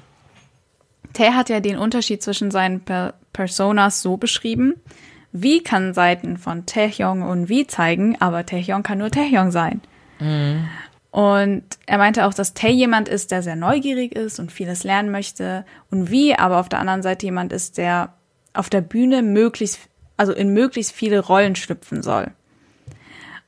[1.13, 4.73] Tay hat ja den Unterschied zwischen seinen per Personas so beschrieben.
[5.31, 9.81] Wie kann Seiten von Taehyung und Wie zeigen, aber Taehyung kann nur Taehyung sein.
[11.17, 15.09] Und er meinte auch, dass Tae jemand ist, der sehr neugierig ist und vieles lernen
[15.09, 18.13] möchte und Wie aber auf der anderen Seite jemand ist, der
[18.53, 19.79] auf der Bühne möglichst,
[20.15, 22.29] also in möglichst viele Rollen schlüpfen soll.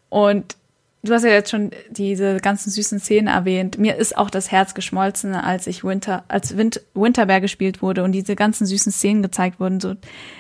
[0.10, 0.58] Und
[1.02, 3.78] du hast ja jetzt schon diese ganzen süßen Szenen erwähnt.
[3.78, 8.12] Mir ist auch das Herz geschmolzen, als ich Winter, als Wind, Winterberg gespielt wurde und
[8.12, 9.96] diese ganzen süßen Szenen gezeigt wurden, so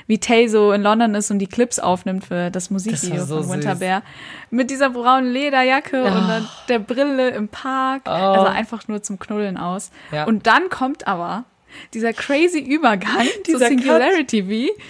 [0.07, 3.53] wie Tay so in London ist und die Clips aufnimmt für das Musikvideo so von.
[3.53, 4.03] Winterberg.
[4.49, 8.07] Mit dieser braunen Lederjacke und dann der Brille im Park.
[8.07, 9.91] Also einfach nur zum Knuddeln aus.
[10.11, 10.25] Ja.
[10.25, 11.45] Und dann kommt aber
[11.93, 14.81] dieser crazy Übergang Dieser Singularity V.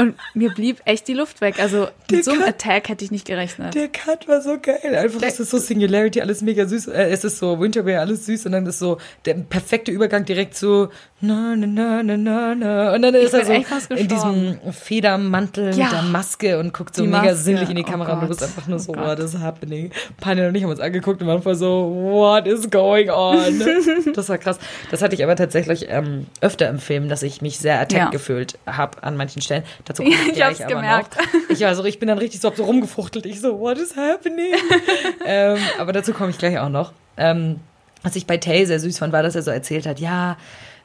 [0.00, 1.60] Und mir blieb echt die Luft weg.
[1.60, 3.74] Also Der mit so einem Cut- Attack hätte ich nicht gerechnet.
[3.74, 4.94] Der Cut war so geil.
[4.96, 6.88] Einfach, es ist so Singularity, alles mega süß.
[6.88, 8.46] Äh, es ist so Winterbear, alles süß.
[8.46, 10.88] Und dann ist so der perfekte Übergang direkt zu
[11.22, 12.94] na, na, na, na, na, na.
[12.94, 15.84] Und dann ist er so in diesem Federmantel Ja.
[15.84, 17.36] mit der Maske und guckt so Die mega Maske.
[17.36, 18.14] sinnlich in die Oh Kamera.
[18.14, 19.90] und du bist einfach nur so, Oh what is happening?
[20.20, 23.38] Pani und ich haben uns angeguckt und waren voll so, what is going on?
[24.14, 24.58] das war krass.
[24.90, 28.10] Das hatte ich aber tatsächlich ähm, öfter im Film, dass ich mich sehr attacked Ja.
[28.10, 29.62] gefühlt habe an manchen Stellen.
[29.90, 31.16] Dazu komme ich Ich gleich hab's aber gemerkt.
[31.16, 31.50] noch.
[31.50, 33.26] Ich war so, ich bin dann richtig so, so rumgefuchtelt.
[33.26, 34.54] Ich so, what is happening?
[35.26, 36.92] ähm, aber dazu komme ich gleich auch noch.
[37.16, 37.58] Ähm,
[38.02, 40.36] was ich bei Tay sehr süß fand, war, dass er so erzählt hat, ja,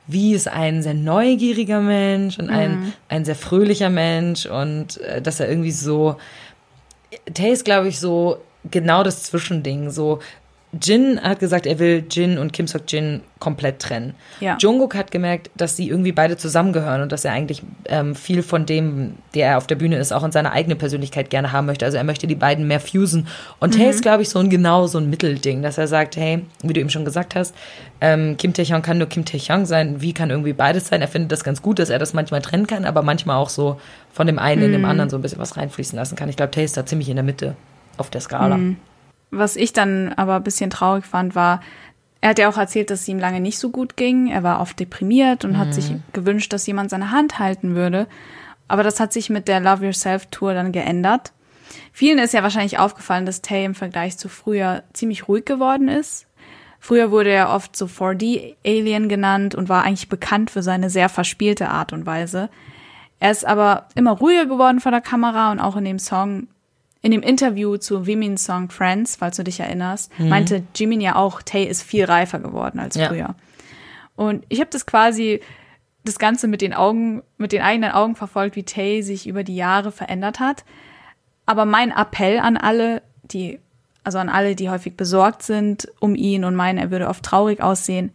[0.07, 5.39] wie ist ein sehr neugieriger Mensch und ein, ein sehr fröhlicher Mensch und äh, dass
[5.39, 6.15] er irgendwie so,
[7.31, 8.37] Tay ist, glaube ich, so
[8.71, 10.19] genau das Zwischending, so
[10.81, 14.15] Jin hat gesagt, er will Jin und Kim Sok Jin komplett trennen.
[14.39, 14.57] Ja.
[14.59, 18.65] Jungkook hat gemerkt, dass sie irgendwie beide zusammengehören und dass er eigentlich ähm, viel von
[18.65, 21.85] dem, der er auf der Bühne ist, auch in seiner eigenen Persönlichkeit gerne haben möchte.
[21.85, 23.27] Also er möchte die beiden mehr fusen.
[23.59, 26.43] Und Tae ist, glaube ich, so ein genau so ein Mittelding, dass er sagt, hey,
[26.63, 27.53] wie du eben schon gesagt hast,
[28.01, 31.01] ähm, Kim Tae-hyung kann nur Kim Tae-hyung sein, wie kann irgendwie beides sein.
[31.01, 33.79] Er findet das ganz gut, dass er das manchmal trennen kann, aber manchmal auch so
[34.11, 36.29] von dem einen in dem anderen so ein bisschen was reinfließen lassen kann.
[36.29, 37.55] Ich glaube, Tae ist da ziemlich in der Mitte
[37.97, 38.57] auf der Skala.
[39.37, 41.61] Was ich dann aber ein bisschen traurig fand, war,
[42.21, 44.27] er hat ja auch erzählt, dass es ihm lange nicht so gut ging.
[44.27, 48.07] Er war oft deprimiert und hat sich gewünscht, dass jemand seine Hand halten würde.
[48.67, 51.33] Aber das hat sich mit der Love Yourself Tour dann geändert.
[51.91, 56.25] Vielen ist ja wahrscheinlich aufgefallen, dass Tay im Vergleich zu früher ziemlich ruhig geworden ist.
[56.79, 61.69] Früher wurde er oft so 4D-Alien genannt und war eigentlich bekannt für seine sehr verspielte
[61.69, 62.49] Art und Weise.
[63.19, 66.47] Er ist aber immer ruhiger geworden vor der Kamera und auch in dem Song,
[67.05, 70.27] in dem Interview zu Wimins Song Friends, falls du dich erinnerst, mhm.
[70.27, 73.09] meinte Jimin ja auch, Tay ist viel reifer geworden als ja.
[73.09, 73.35] früher.
[74.15, 75.39] Und ich habe das quasi
[76.03, 79.55] das Ganze mit den Augen, mit den eigenen Augen verfolgt, wie Tay sich über die
[79.55, 80.65] Jahre verändert hat.
[81.45, 83.59] Aber mein Appell an alle, die,
[84.03, 87.61] also an alle, die häufig besorgt sind um ihn und meinen, er würde oft traurig
[87.61, 88.13] aussehen.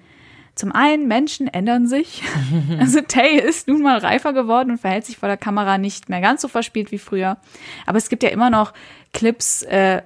[0.60, 2.22] Zum einen, Menschen ändern sich.
[2.78, 6.20] Also Tay ist nun mal reifer geworden und verhält sich vor der Kamera nicht mehr
[6.20, 7.38] ganz so verspielt wie früher.
[7.86, 8.74] Aber es gibt ja immer noch
[9.14, 10.02] Clips, äh,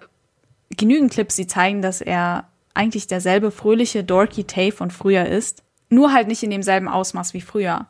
[0.76, 5.64] genügend Clips, die zeigen, dass er eigentlich derselbe fröhliche, dorky Tay von früher ist.
[5.88, 7.86] Nur halt nicht in demselben Ausmaß wie früher.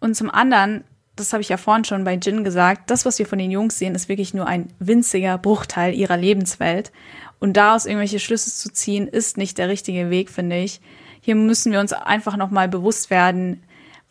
[0.00, 0.84] Und zum anderen,
[1.16, 3.78] das habe ich ja vorhin schon bei Jin gesagt, das, was wir von den Jungs
[3.78, 6.92] sehen, ist wirklich nur ein winziger Bruchteil ihrer Lebenswelt.
[7.40, 10.80] Und daraus irgendwelche Schlüsse zu ziehen, ist nicht der richtige Weg, finde ich.
[11.26, 13.60] Hier müssen wir uns einfach nochmal bewusst werden,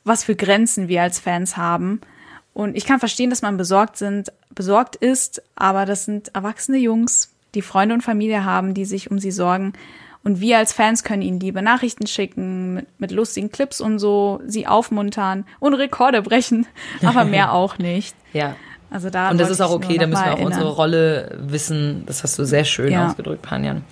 [0.04, 2.02] was für Grenzen wir als Fans haben.
[2.54, 7.32] Und ich kann verstehen, dass man besorgt sind, besorgt ist, aber das sind erwachsene Jungs,
[7.54, 9.72] die Freunde und Familie haben, die sich um sie sorgen.
[10.26, 14.42] Und wir als Fans können ihnen liebe Nachrichten schicken, mit, mit lustigen Clips und so,
[14.46, 16.68] sie aufmuntern und Rekorde brechen,
[17.02, 18.14] aber mehr auch nicht.
[18.34, 18.58] ja.
[18.92, 20.54] Also da und das ist auch okay, da müssen wir auch erinnern.
[20.54, 22.04] unsere Rolle wissen.
[22.06, 23.08] Das hast du sehr schön ja.
[23.08, 23.84] ausgedrückt, Panjan.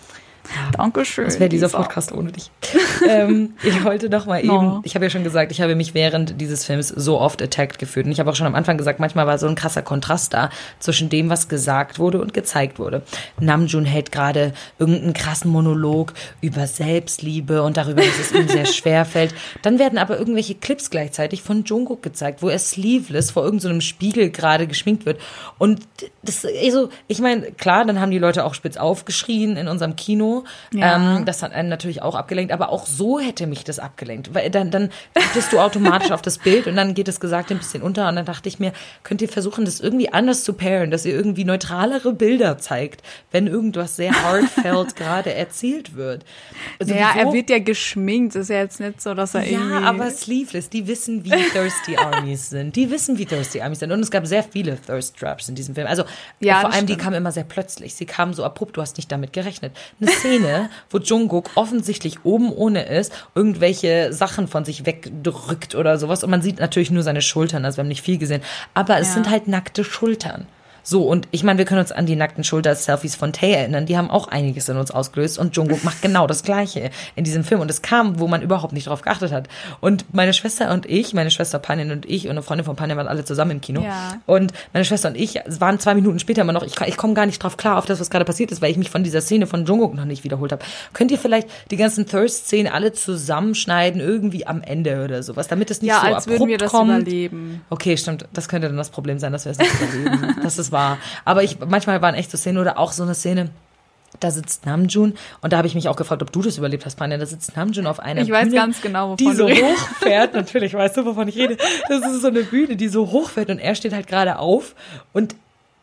[0.77, 1.25] Dankeschön.
[1.25, 2.51] Das wäre dieser Podcast ohne dich.
[3.09, 4.81] ähm, ich wollte noch mal eben, no.
[4.83, 8.05] ich habe ja schon gesagt, ich habe mich während dieses Films so oft attacked gefühlt.
[8.05, 10.49] Und ich habe auch schon am Anfang gesagt, manchmal war so ein krasser Kontrast da
[10.79, 13.03] zwischen dem, was gesagt wurde und gezeigt wurde.
[13.39, 19.05] Namjoon hält gerade irgendeinen krassen Monolog über Selbstliebe und darüber, dass es ihm sehr schwer
[19.05, 19.33] fällt.
[19.61, 23.87] Dann werden aber irgendwelche Clips gleichzeitig von Jungkook gezeigt, wo er sleeveless vor irgendeinem so
[23.87, 25.19] Spiegel gerade geschminkt wird.
[25.57, 25.81] Und
[26.23, 30.32] das, also, ich meine, klar, dann haben die Leute auch spitz aufgeschrien in unserem Kino
[30.73, 30.95] ja.
[30.95, 34.33] Ähm, das hat einen natürlich auch abgelenkt, aber auch so hätte mich das abgelenkt.
[34.33, 34.89] Weil dann, dann
[35.33, 38.07] gehst du automatisch auf das Bild und dann geht das Gesagte ein bisschen unter.
[38.09, 38.73] Und dann dachte ich mir,
[39.03, 43.47] könnt ihr versuchen, das irgendwie anders zu pairen, dass ihr irgendwie neutralere Bilder zeigt, wenn
[43.47, 46.25] irgendwas sehr heartfelt gerade erzählt wird.
[46.79, 48.35] Also ja, er wird ja geschminkt.
[48.35, 49.73] Ist ja jetzt nicht so, dass er irgendwie.
[49.73, 52.75] Ja, aber Sleeveless, die wissen, wie Thirsty Armies sind.
[52.75, 53.91] Die wissen, wie Thirsty Armies sind.
[53.91, 55.87] Und es gab sehr viele Thirst Traps in diesem Film.
[55.87, 56.03] Also
[56.39, 56.89] ja, vor allem, stimmt.
[56.89, 57.95] die kamen immer sehr plötzlich.
[57.95, 59.75] Sie kamen so abrupt, du hast nicht damit gerechnet.
[60.01, 66.23] Eine Szene, wo Jungkook offensichtlich oben ohne ist, irgendwelche Sachen von sich wegdrückt oder sowas.
[66.23, 68.41] Und man sieht natürlich nur seine Schultern, also wir haben nicht viel gesehen.
[68.73, 69.15] Aber es ja.
[69.15, 70.47] sind halt nackte Schultern.
[70.83, 73.85] So, und ich meine, wir können uns an die nackten Schulter-Selfies von Tay erinnern.
[73.85, 75.39] Die haben auch einiges in uns ausgelöst.
[75.39, 77.61] Und Jungkook macht genau das Gleiche in diesem Film.
[77.61, 79.47] Und es kam, wo man überhaupt nicht drauf geachtet hat.
[79.79, 82.97] Und meine Schwester und ich, meine Schwester Panin und ich und eine Freundin von Panin
[82.97, 83.81] waren alle zusammen im Kino.
[83.81, 84.17] Ja.
[84.25, 87.25] Und meine Schwester und ich waren zwei Minuten später immer noch, ich, ich komme gar
[87.25, 89.47] nicht drauf klar auf das, was gerade passiert ist, weil ich mich von dieser Szene
[89.47, 90.63] von Jungkook noch nicht wiederholt habe.
[90.91, 95.81] Könnt ihr vielleicht die ganzen Thirst-Szenen alle zusammenschneiden, irgendwie am Ende oder sowas, damit es
[95.81, 96.89] nicht ja, so als abrupt würden wir das kommt?
[96.89, 97.61] überleben.
[97.69, 98.25] Okay, stimmt.
[98.33, 100.35] Das könnte dann das Problem sein, dass wir es nicht überleben.
[100.43, 100.97] das ist wahr.
[101.23, 103.51] Aber ich, manchmal waren echt so Szenen oder auch so eine Szene,
[104.19, 106.95] da sitzt Namjoon und da habe ich mich auch gefragt, ob du das überlebt hast,
[106.95, 107.17] Panja.
[107.17, 110.33] Da sitzt Namjoon auf einer ich Bühne, weiß ganz genau, die so hochfährt.
[110.33, 111.57] Natürlich weißt du, wovon ich rede.
[111.87, 114.75] Das ist so eine Bühne, die so hochfährt und er steht halt gerade auf
[115.13, 115.35] und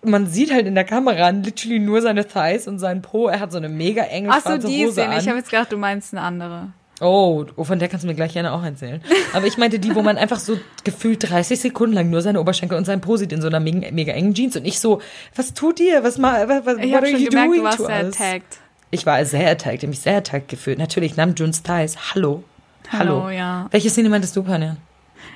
[0.03, 3.29] man sieht halt in der Kamera literally nur seine Thighs und seinen Po.
[3.29, 5.11] Er hat so eine mega enge Ach so, die Hose Szene.
[5.11, 5.19] An.
[5.19, 6.69] Ich habe jetzt gedacht, du meinst eine andere.
[7.01, 9.01] Oh, oh, von der kannst du mir gleich gerne auch erzählen.
[9.33, 12.77] Aber ich meinte die, wo man einfach so gefühlt 30 Sekunden lang nur seine Oberschenkel
[12.77, 14.57] und sein Po sieht in so einer mega, mega engen Jeans.
[14.57, 15.01] Und ich so,
[15.35, 16.05] was tut ihr?
[16.05, 18.59] Was mal, was, was ich hab schon gemerkt, du warst sehr attacked.
[18.91, 20.79] Ich war sehr attacked, ich habe mich sehr attacked gefühlt.
[20.79, 22.15] Natürlich, Namjoons Thighs.
[22.15, 22.45] Hallo.
[22.93, 23.23] Hallo.
[23.23, 23.67] Hallo, ja.
[23.71, 24.77] Welche Szene meintest du, Panja?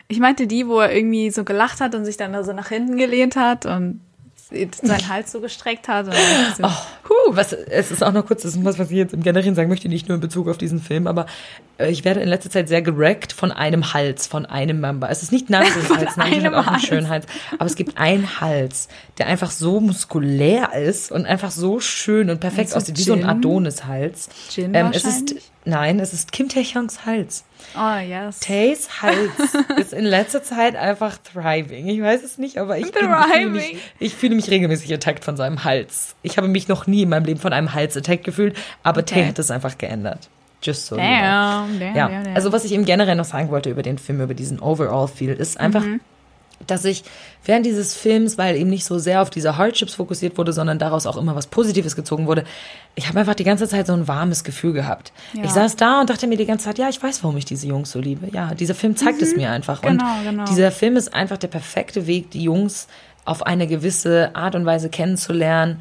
[0.09, 2.69] Ich meinte die, wo er irgendwie so gelacht hat und sich dann da so nach
[2.69, 4.01] hinten gelehnt hat und
[4.83, 6.07] seinen Hals so gestreckt hat.
[6.07, 6.13] So,
[6.63, 6.71] oh,
[7.09, 9.55] huh, was, es ist auch noch kurz, das ist was, was ich jetzt im Generellen
[9.55, 11.27] sagen möchte, nicht nur in Bezug auf diesen Film, aber
[11.79, 15.11] äh, ich werde in letzter Zeit sehr gerackt von einem Hals, von einem Member.
[15.11, 17.27] Es ist nicht Nantes Hals, Nantes hat auch einen schönen Hals,
[17.59, 18.89] aber es gibt einen Hals,
[19.19, 23.15] der einfach so muskulär ist und einfach so schön und perfekt also aussieht, wie so
[23.15, 24.29] ein Adonis-Hals.
[24.59, 25.35] Ähm, es ist,
[25.65, 27.45] nein, es ist Kim Tae-hyungs Hals.
[27.77, 28.41] Oh, yes.
[28.41, 29.33] Tays Hals
[29.79, 31.89] ist in letzter Zeit einfach thriving.
[31.89, 35.25] Ich weiß es nicht, aber ich, bin, ich, fühle mich, ich fühle mich regelmäßig attacked
[35.25, 36.15] von seinem Hals.
[36.23, 39.15] Ich habe mich noch nie in meinem Leben von einem Hals attacked gefühlt, aber okay.
[39.15, 40.29] Tay hat es einfach geändert.
[40.63, 40.97] Just so.
[40.97, 42.09] Damn, damn, ja.
[42.09, 42.37] Damn, damn.
[42.37, 45.61] Also was ich eben generell noch sagen wollte über den Film, über diesen Overall-Feel, ist
[45.61, 46.01] einfach, mhm
[46.67, 47.05] dass ich
[47.45, 51.07] während dieses Films, weil eben nicht so sehr auf diese Hardships fokussiert wurde, sondern daraus
[51.07, 52.45] auch immer was Positives gezogen wurde,
[52.95, 55.13] ich habe einfach die ganze Zeit so ein warmes Gefühl gehabt.
[55.33, 55.45] Ja.
[55.45, 57.67] Ich saß da und dachte mir die ganze Zeit, ja, ich weiß, warum ich diese
[57.67, 58.29] Jungs so liebe.
[58.33, 59.25] Ja, dieser Film zeigt mhm.
[59.25, 59.83] es mir einfach.
[59.83, 60.45] Genau, und genau.
[60.45, 62.89] dieser Film ist einfach der perfekte Weg, die Jungs
[63.25, 65.81] auf eine gewisse Art und Weise kennenzulernen,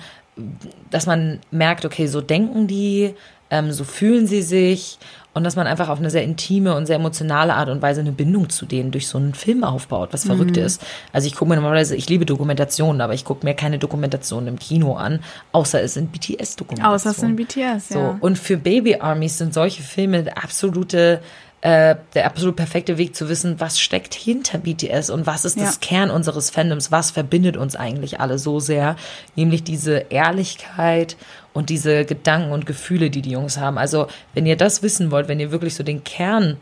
[0.89, 3.13] dass man merkt, okay, so denken die,
[3.49, 4.97] ähm, so fühlen sie sich
[5.33, 8.11] und dass man einfach auf eine sehr intime und sehr emotionale Art und Weise eine
[8.11, 10.63] Bindung zu denen durch so einen Film aufbaut, was verrückt Mhm.
[10.63, 10.81] ist.
[11.11, 14.59] Also ich gucke mir normalerweise, ich liebe Dokumentationen, aber ich gucke mir keine Dokumentationen im
[14.59, 15.19] Kino an,
[15.51, 16.95] außer es sind BTS-Dokumentationen.
[16.95, 18.17] Außer es sind BTS, So, ja.
[18.19, 21.19] und für Baby Armies sind solche Filme der absolute,
[21.61, 25.75] äh, der absolut perfekte Weg zu wissen, was steckt hinter BTS und was ist das
[25.75, 25.79] Ja.
[25.81, 28.97] Kern unseres Fandoms, was verbindet uns eigentlich alle so sehr,
[29.35, 31.15] nämlich diese Ehrlichkeit
[31.53, 33.77] und diese Gedanken und Gefühle, die die Jungs haben.
[33.77, 36.57] Also, wenn ihr das wissen wollt, wenn ihr wirklich so den Kern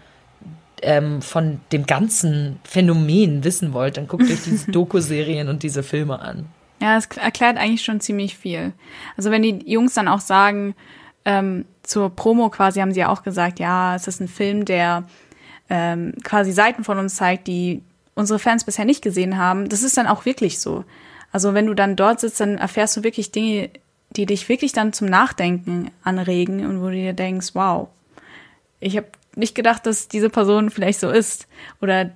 [0.81, 6.19] ähm, von dem ganzen Phänomen wissen wollt, dann guckt euch diese Doku-Serien und diese Filme
[6.19, 6.45] an.
[6.81, 8.73] Ja, es erklärt eigentlich schon ziemlich viel.
[9.15, 10.75] Also wenn die Jungs dann auch sagen,
[11.25, 15.03] ähm, zur Promo quasi haben sie ja auch gesagt, ja, es ist ein Film, der
[15.69, 17.83] ähm, quasi Seiten von uns zeigt, die
[18.15, 19.69] unsere Fans bisher nicht gesehen haben.
[19.69, 20.83] Das ist dann auch wirklich so.
[21.31, 23.69] Also wenn du dann dort sitzt, dann erfährst du wirklich Dinge,
[24.15, 27.87] die dich wirklich dann zum Nachdenken anregen und wo du dir denkst, wow,
[28.79, 31.47] ich habe nicht gedacht, dass diese Person vielleicht so ist.
[31.81, 32.11] Oder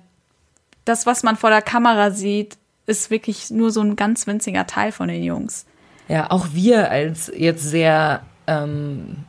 [0.84, 4.92] das, was man vor der Kamera sieht, ist wirklich nur so ein ganz winziger Teil
[4.92, 5.66] von den Jungs.
[6.08, 9.24] Ja, auch wir als jetzt sehr ähm,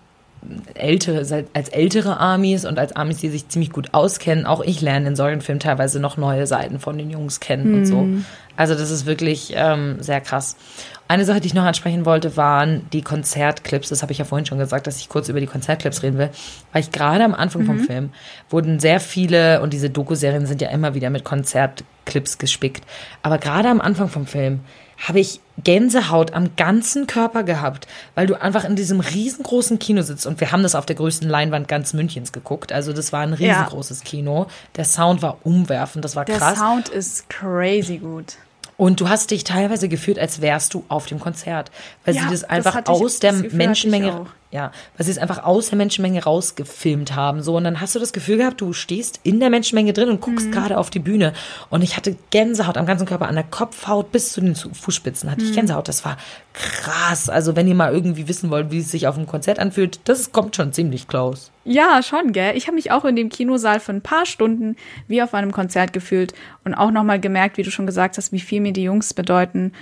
[0.75, 1.19] ältere,
[1.53, 5.15] als ältere Amis und als Amis, die sich ziemlich gut auskennen, auch ich lerne in
[5.15, 8.07] solchen Filmen teilweise noch neue Seiten von den Jungs kennen und so.
[8.57, 10.57] Also das ist wirklich ähm, sehr krass.
[11.07, 13.87] Eine Sache, die ich noch ansprechen wollte, waren die Konzertclips.
[13.87, 16.29] Das habe ich ja vorhin schon gesagt, dass ich kurz über die Konzertclips reden will.
[16.73, 18.09] Weil ich gerade am Anfang vom Film
[18.49, 22.83] wurden sehr viele, und diese Doku-Serien sind ja immer wieder mit Konzertclips gespickt,
[23.21, 24.59] aber gerade am Anfang vom Film
[25.07, 30.25] habe ich Gänsehaut am ganzen Körper gehabt, weil du einfach in diesem riesengroßen Kino sitzt
[30.25, 32.71] und wir haben das auf der größten Leinwand ganz Münchens geguckt.
[32.71, 34.47] Also das war ein riesengroßes Kino.
[34.75, 36.57] Der Sound war umwerfend, das war Der krass.
[36.57, 38.37] Sound ist crazy gut.
[38.77, 41.71] Und du hast dich teilweise gefühlt, als wärst du auf dem Konzert,
[42.05, 44.27] weil Ja, sie das das einfach ich- aus der das Menschenmenge.
[44.51, 47.99] Ja, weil sie es einfach aus der Menschenmenge rausgefilmt haben, so und dann hast du
[47.99, 50.21] das Gefühl gehabt, du stehst in der Menschenmenge drin und Mhm.
[50.21, 51.33] guckst gerade auf die Bühne
[51.69, 55.43] und ich hatte Gänsehaut am ganzen Körper, an der Kopfhaut bis zu den Fußspitzen hatte
[55.43, 55.55] ich Mhm.
[55.55, 55.87] Gänsehaut.
[55.89, 56.15] Das war
[56.53, 57.29] krass.
[57.29, 60.31] Also wenn ihr mal irgendwie wissen wollt, wie es sich auf einem Konzert anfühlt, das
[60.31, 61.49] kommt schon ziemlich close.
[61.65, 62.55] Ja, schon, gell?
[62.55, 64.75] Ich habe mich auch in dem Kinosaal für ein paar Stunden
[65.07, 66.33] wie auf einem Konzert gefühlt
[66.63, 69.73] und auch nochmal gemerkt, wie du schon gesagt hast, wie viel mir die Jungs bedeuten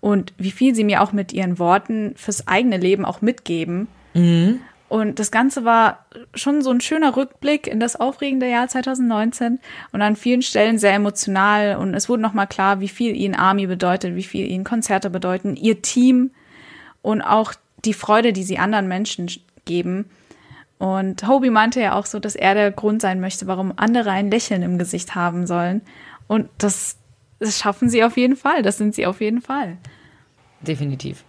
[0.00, 3.86] und wie viel sie mir auch mit ihren Worten fürs eigene Leben auch mitgeben.
[4.88, 9.58] Und das Ganze war schon so ein schöner Rückblick in das aufregende Jahr 2019
[9.92, 11.76] und an vielen Stellen sehr emotional.
[11.76, 15.56] Und es wurde nochmal klar, wie viel ihnen Army bedeutet, wie viel ihnen Konzerte bedeuten,
[15.56, 16.30] ihr Team
[17.02, 17.54] und auch
[17.84, 19.28] die Freude, die sie anderen Menschen
[19.64, 20.10] geben.
[20.78, 24.30] Und Hobie meinte ja auch so, dass er der Grund sein möchte, warum andere ein
[24.30, 25.82] Lächeln im Gesicht haben sollen.
[26.26, 26.98] Und das,
[27.38, 28.62] das schaffen sie auf jeden Fall.
[28.62, 29.76] Das sind sie auf jeden Fall.
[30.60, 31.24] Definitiv.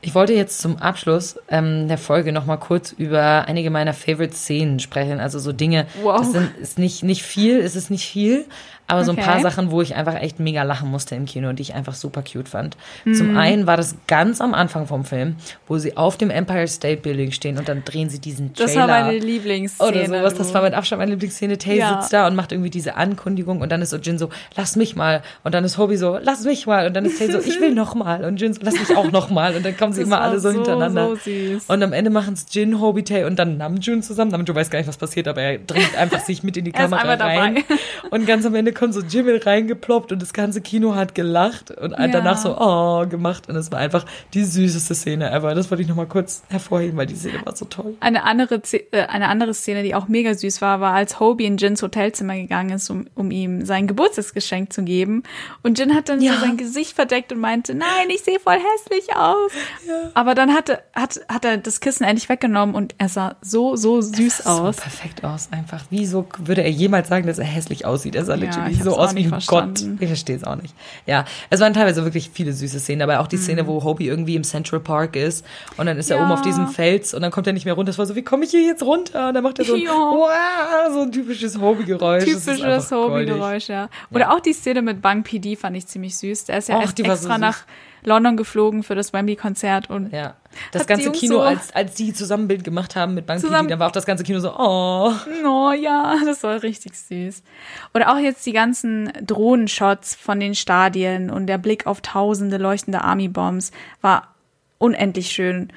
[0.00, 4.78] Ich wollte jetzt zum Abschluss ähm, der Folge noch mal kurz über einige meiner Favorite-Szenen
[4.78, 5.18] sprechen.
[5.18, 6.18] Also so Dinge, Wow.
[6.20, 8.44] das sind, ist nicht, nicht viel, es ist nicht viel,
[8.88, 9.26] aber so ein Okay.
[9.26, 11.94] paar Sachen, wo ich einfach echt mega lachen musste im Kino und die ich einfach
[11.94, 12.76] super cute fand.
[13.04, 13.14] Mhm.
[13.14, 15.36] Zum einen war das ganz am Anfang vom Film,
[15.66, 18.88] wo sie auf dem Empire State Building stehen und dann drehen sie diesen Das Trailer.
[18.88, 19.88] war meine Lieblingsszene.
[19.90, 21.58] Oder sowas, das war mit Abstand meine Lieblingsszene.
[21.58, 22.00] Tay Ja.
[22.00, 24.96] sitzt da und macht irgendwie diese Ankündigung und dann ist so Jin so, lass mich
[24.96, 25.22] mal.
[25.44, 26.86] Und dann ist Hobie so, lass mich mal.
[26.86, 28.24] Und dann ist Tay so, ich will noch mal.
[28.24, 29.54] Und Jin so, lass mich auch noch mal.
[29.54, 31.08] Und dann kommen sie Das immer alle so, so, hintereinander.
[31.10, 31.64] so süß.
[31.68, 34.30] Und am Ende machen es Jin, Hobie, Tay und dann Namjoon zusammen.
[34.30, 36.80] Namjoon weiß gar nicht, was passiert, aber er dreht einfach sich mit in die Er
[36.84, 37.38] Kamera einfach dabei.
[37.38, 37.58] rein.
[38.10, 41.92] Und ganz am Ende kommt so Jimin reingeploppt und das ganze Kino hat gelacht und
[41.98, 43.48] danach so, oh, gemacht.
[43.48, 44.04] Und es war einfach
[44.34, 45.54] die süßeste Szene ever.
[45.54, 47.96] Das wollte ich noch mal kurz hervorheben, weil die Szene war so toll.
[48.00, 51.56] Eine andere, äh, eine andere Szene, die auch mega süß war, war, als Hobie in
[51.56, 55.24] Jins Hotelzimmer gegangen ist, um, um ihm sein Geburtstagsgeschenk zu geben.
[55.62, 56.34] Und Jin hat dann Ja.
[56.34, 59.50] so sein Gesicht verdeckt und meinte, nein, ich sehe voll hässlich aus.
[60.14, 64.00] Aber dann hatte, hat, hat er das Kissen endlich weggenommen und er sah so, so
[64.00, 64.76] süß aus.
[64.76, 65.84] So perfekt aus, einfach.
[65.90, 68.14] Wieso würde er jemals sagen, dass er hässlich aussieht?
[68.14, 69.24] Er sah Ja, ich so aus wie.
[69.46, 69.80] Gott.
[70.00, 70.74] Ich verstehe es auch nicht.
[71.06, 73.66] Ja, es waren teilweise wirklich viele süße Szenen, aber auch die Szene, Mhm.
[73.68, 75.44] wo Hobie irgendwie im Central Park ist
[75.76, 76.22] und dann ist er Ja.
[76.22, 77.90] oben auf diesem Fels und dann kommt er nicht mehr runter.
[77.90, 79.28] Das war so, wie komme ich hier jetzt runter?
[79.28, 79.90] Und dann macht er so ein, Ja.
[79.92, 82.24] wow, so ein typisches Hobie-Geräusch.
[82.24, 82.90] Typisches.
[82.90, 83.88] Hobie-Geräusch, ja.
[84.12, 86.44] Oder auch die Szene mit Bang PD fand ich ziemlich süß.
[86.46, 87.64] Der ist ja Och, war so extra süß.
[88.04, 90.36] London geflogen für das Wembley-Konzert und Ja.
[90.72, 93.68] Das ganze Kino, so- als, als die zusammen ein Bild gemacht haben mit Bank Zusammen-
[93.68, 95.12] dann war auch das ganze Kino so, oh.
[95.46, 97.42] Oh ja, das war richtig süß.
[97.94, 103.02] Oder auch jetzt die ganzen Drohnenshots von den Stadien und der Blick auf tausende leuchtende
[103.02, 103.70] Army-Bombs
[104.00, 104.34] war
[104.78, 105.68] unendlich schön.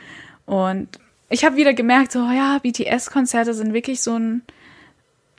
[0.45, 0.87] Und
[1.29, 4.41] ich habe wieder gemerkt, so ja, BTS-Konzerte sind wirklich so ein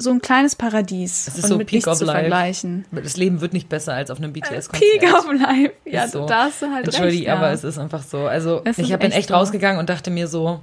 [0.03, 2.18] so ein kleines Paradies Das ist und so mit Peak of zu Life.
[2.18, 2.84] vergleichen.
[2.92, 4.80] Das Leben wird nicht besser als auf einem BTS-Konzert.
[5.00, 5.72] Peak of Life.
[5.86, 6.26] Ja, Ist so.
[6.26, 7.26] da hast du halt Entschuldige, recht.
[7.28, 7.36] Ja.
[7.36, 8.26] aber es ist einfach so.
[8.26, 9.34] Also Es ich bin echt echt so.
[9.34, 10.61] rausgegangen und dachte mir so,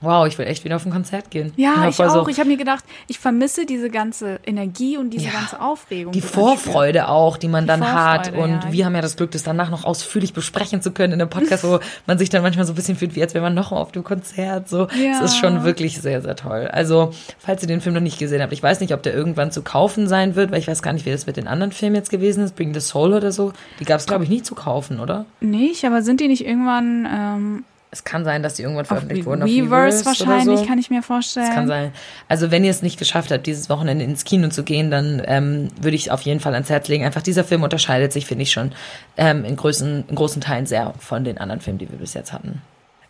[0.00, 1.52] wow, ich will echt wieder auf ein Konzert gehen.
[1.56, 2.24] Ja, ich voll auch.
[2.24, 5.32] so- Ich habe mir gedacht, ich vermisse diese ganze Energie und diese Ja.
[5.32, 6.12] ganze Aufregung.
[6.12, 6.20] die.
[6.20, 8.28] Vorfreude auch, die man Die dann hat.
[8.28, 8.72] Vorfreude, Und ja.
[8.72, 11.64] wir haben ja das Glück, das danach noch ausführlich besprechen zu können in einem Podcast,
[11.64, 13.90] wo man sich dann manchmal so ein bisschen fühlt, wie als wäre man noch auf
[13.92, 14.68] dem Konzert.
[14.68, 15.12] So, Ja.
[15.18, 16.68] es ist schon wirklich sehr, sehr toll.
[16.72, 19.50] Also, falls ihr den Film noch nicht gesehen habt, ich weiß nicht, ob der irgendwann
[19.50, 21.96] zu kaufen sein wird, weil ich weiß gar nicht, wie das mit den anderen Filmen
[21.96, 22.54] jetzt gewesen ist.
[22.54, 23.52] Bring the Soul oder so.
[23.80, 25.24] Die gab es, glaube ich, nicht zu kaufen, oder?
[25.40, 29.42] Nicht, aber sind die nicht irgendwann ähm, Es kann sein, dass die irgendwann veröffentlicht wurden.
[29.42, 30.66] auf Weverse wahrscheinlich, so.
[30.66, 31.46] kann ich mir vorstellen.
[31.46, 31.92] Das kann sein.
[32.28, 35.68] Also wenn ihr es nicht geschafft habt, dieses Wochenende ins Kino zu gehen, dann ähm,
[35.80, 37.04] würde ich auf jeden Fall ans Herz legen.
[37.04, 38.72] Einfach dieser Film unterscheidet sich, finde ich schon,
[39.16, 42.32] ähm, in, großen, in großen Teilen sehr von den anderen Filmen, die wir bis jetzt
[42.32, 42.60] hatten.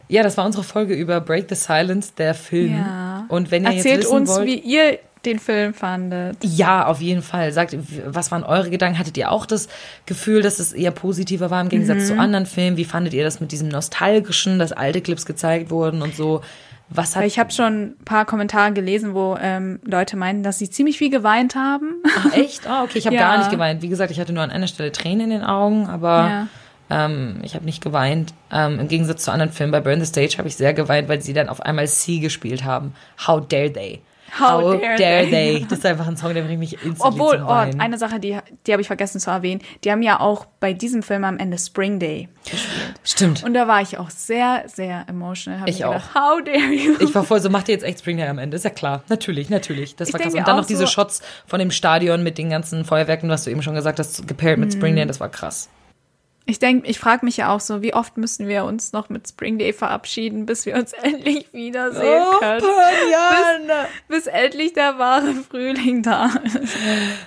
[0.09, 2.77] Ja, das war unsere Folge über Break the Silence, der Film.
[2.77, 3.27] Ja.
[3.29, 6.37] Und wenn ihr Erzählt jetzt wissen uns, wollt, wie ihr den Film fandet.
[6.43, 7.53] ja, auf jeden Fall.
[7.53, 8.99] Sagt, was waren eure Gedanken?
[8.99, 9.69] Hattet ihr auch das
[10.07, 12.77] Gefühl, dass es eher positiver war im Gegensatz zu anderen Filmen?
[12.77, 16.41] Wie fandet ihr das mit diesem nostalgischen, dass alte Clips gezeigt wurden und so?
[16.91, 20.71] Was hat ich habe schon ein paar Kommentare gelesen, wo ähm, Leute meinten, dass sie
[20.71, 21.97] ziemlich viel geweint haben.
[22.17, 22.67] Ach, echt?
[22.67, 23.29] Ah, okay, ich habe Ja.
[23.29, 23.83] gar nicht geweint.
[23.83, 26.49] Wie gesagt, ich hatte nur an einer Stelle Tränen in den Augen, aber
[26.89, 27.05] Ja.
[27.05, 28.33] ähm, ich habe nicht geweint.
[28.51, 31.21] Ähm, Im Gegensatz zu anderen Filmen, bei Burn the Stage habe ich sehr geweint, weil
[31.21, 32.95] sie dann auf einmal Sie gespielt haben.
[33.27, 34.01] How dare they?
[34.39, 34.97] How dare
[35.29, 35.67] they.
[35.69, 38.73] Das ist einfach ein Song, der bringt mich instantly Obwohl, oh, eine Sache, die, die
[38.73, 39.61] habe ich vergessen zu erwähnen.
[39.85, 42.95] Die haben ja auch bei diesem Film am Ende Spring Day gespielt.
[43.05, 43.45] Stimmt.
[43.45, 45.61] Und da war ich auch sehr, sehr emotional.
[45.61, 45.93] Hab Ich mir auch.
[45.95, 46.95] Gedacht, How dare you?
[47.01, 48.57] Ich war voll so, macht ihr jetzt echt Spring Day am Ende?
[48.57, 49.03] Ist ja klar.
[49.09, 49.97] Natürlich, natürlich.
[49.97, 50.35] Das Ich war krass.
[50.35, 53.51] Und dann noch diese so- Shots von dem Stadion mit den ganzen Feuerwerken, was du
[53.51, 55.69] eben schon gesagt hast, gepaart mit Spring Day, das war krass.
[56.51, 59.29] Ich denke, ich frage mich ja auch so, wie oft müssen wir uns noch mit
[59.29, 63.71] Spring Day verabschieden, bis wir uns endlich wiedersehen Oh, können.
[64.09, 66.69] Bis endlich der wahre Frühling da ist.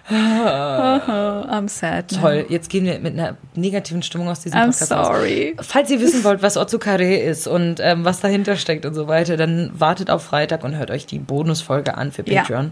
[0.10, 2.20] I'm sad.
[2.20, 5.08] Toll, jetzt gehen wir mit einer negativen Stimmung aus diesem I'm Podcast aus.
[5.08, 5.56] sorry.
[5.62, 9.38] Falls ihr wissen wollt, was Otsukare ist und ähm, was dahinter steckt und so weiter,
[9.38, 12.42] dann wartet auf Freitag und hört euch die Bonusfolge an für Ja.
[12.42, 12.72] Patreon.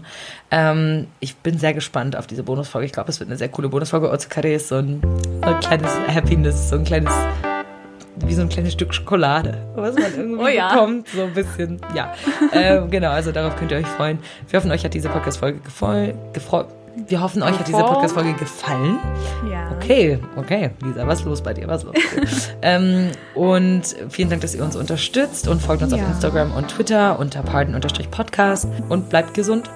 [0.50, 2.86] Ähm, ich bin sehr gespannt auf diese Bonusfolge.
[2.86, 4.10] Ich glaube, es wird eine sehr coole Bonusfolge.
[4.10, 5.00] Otsukare ist so ein,
[5.44, 5.92] so ein kleines
[6.40, 7.12] Happiness, so ein kleines,
[8.24, 10.72] wie so ein kleines Stück Schokolade, was man irgendwie Oh ja.
[10.72, 11.08] bekommt.
[11.08, 12.14] So ein bisschen, ja.
[12.52, 14.18] ähm, genau, also darauf könnt ihr euch freuen.
[14.48, 15.60] Wir hoffen, euch hat diese Podcast-Folge
[16.32, 16.66] gefreut.
[17.06, 17.78] Wir hoffen, euch hat diese.
[17.78, 18.98] Podcast-Folge gefallen.
[19.50, 19.70] Ja.
[19.76, 21.68] Okay, okay, Lisa, was ist los bei dir?
[21.68, 22.48] Was ist los?
[22.62, 25.98] ähm, und vielen Dank, dass ihr uns unterstützt und folgt uns Ja.
[26.02, 29.70] auf Instagram und Twitter unter pardon-podcast und bleibt gesund.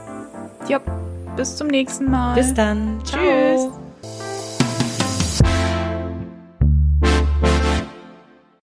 [0.68, 0.80] Ja,
[1.36, 2.34] bis zum nächsten Mal.
[2.34, 3.00] Bis dann.
[3.04, 3.20] Ciao.
[3.20, 3.83] Tschüss.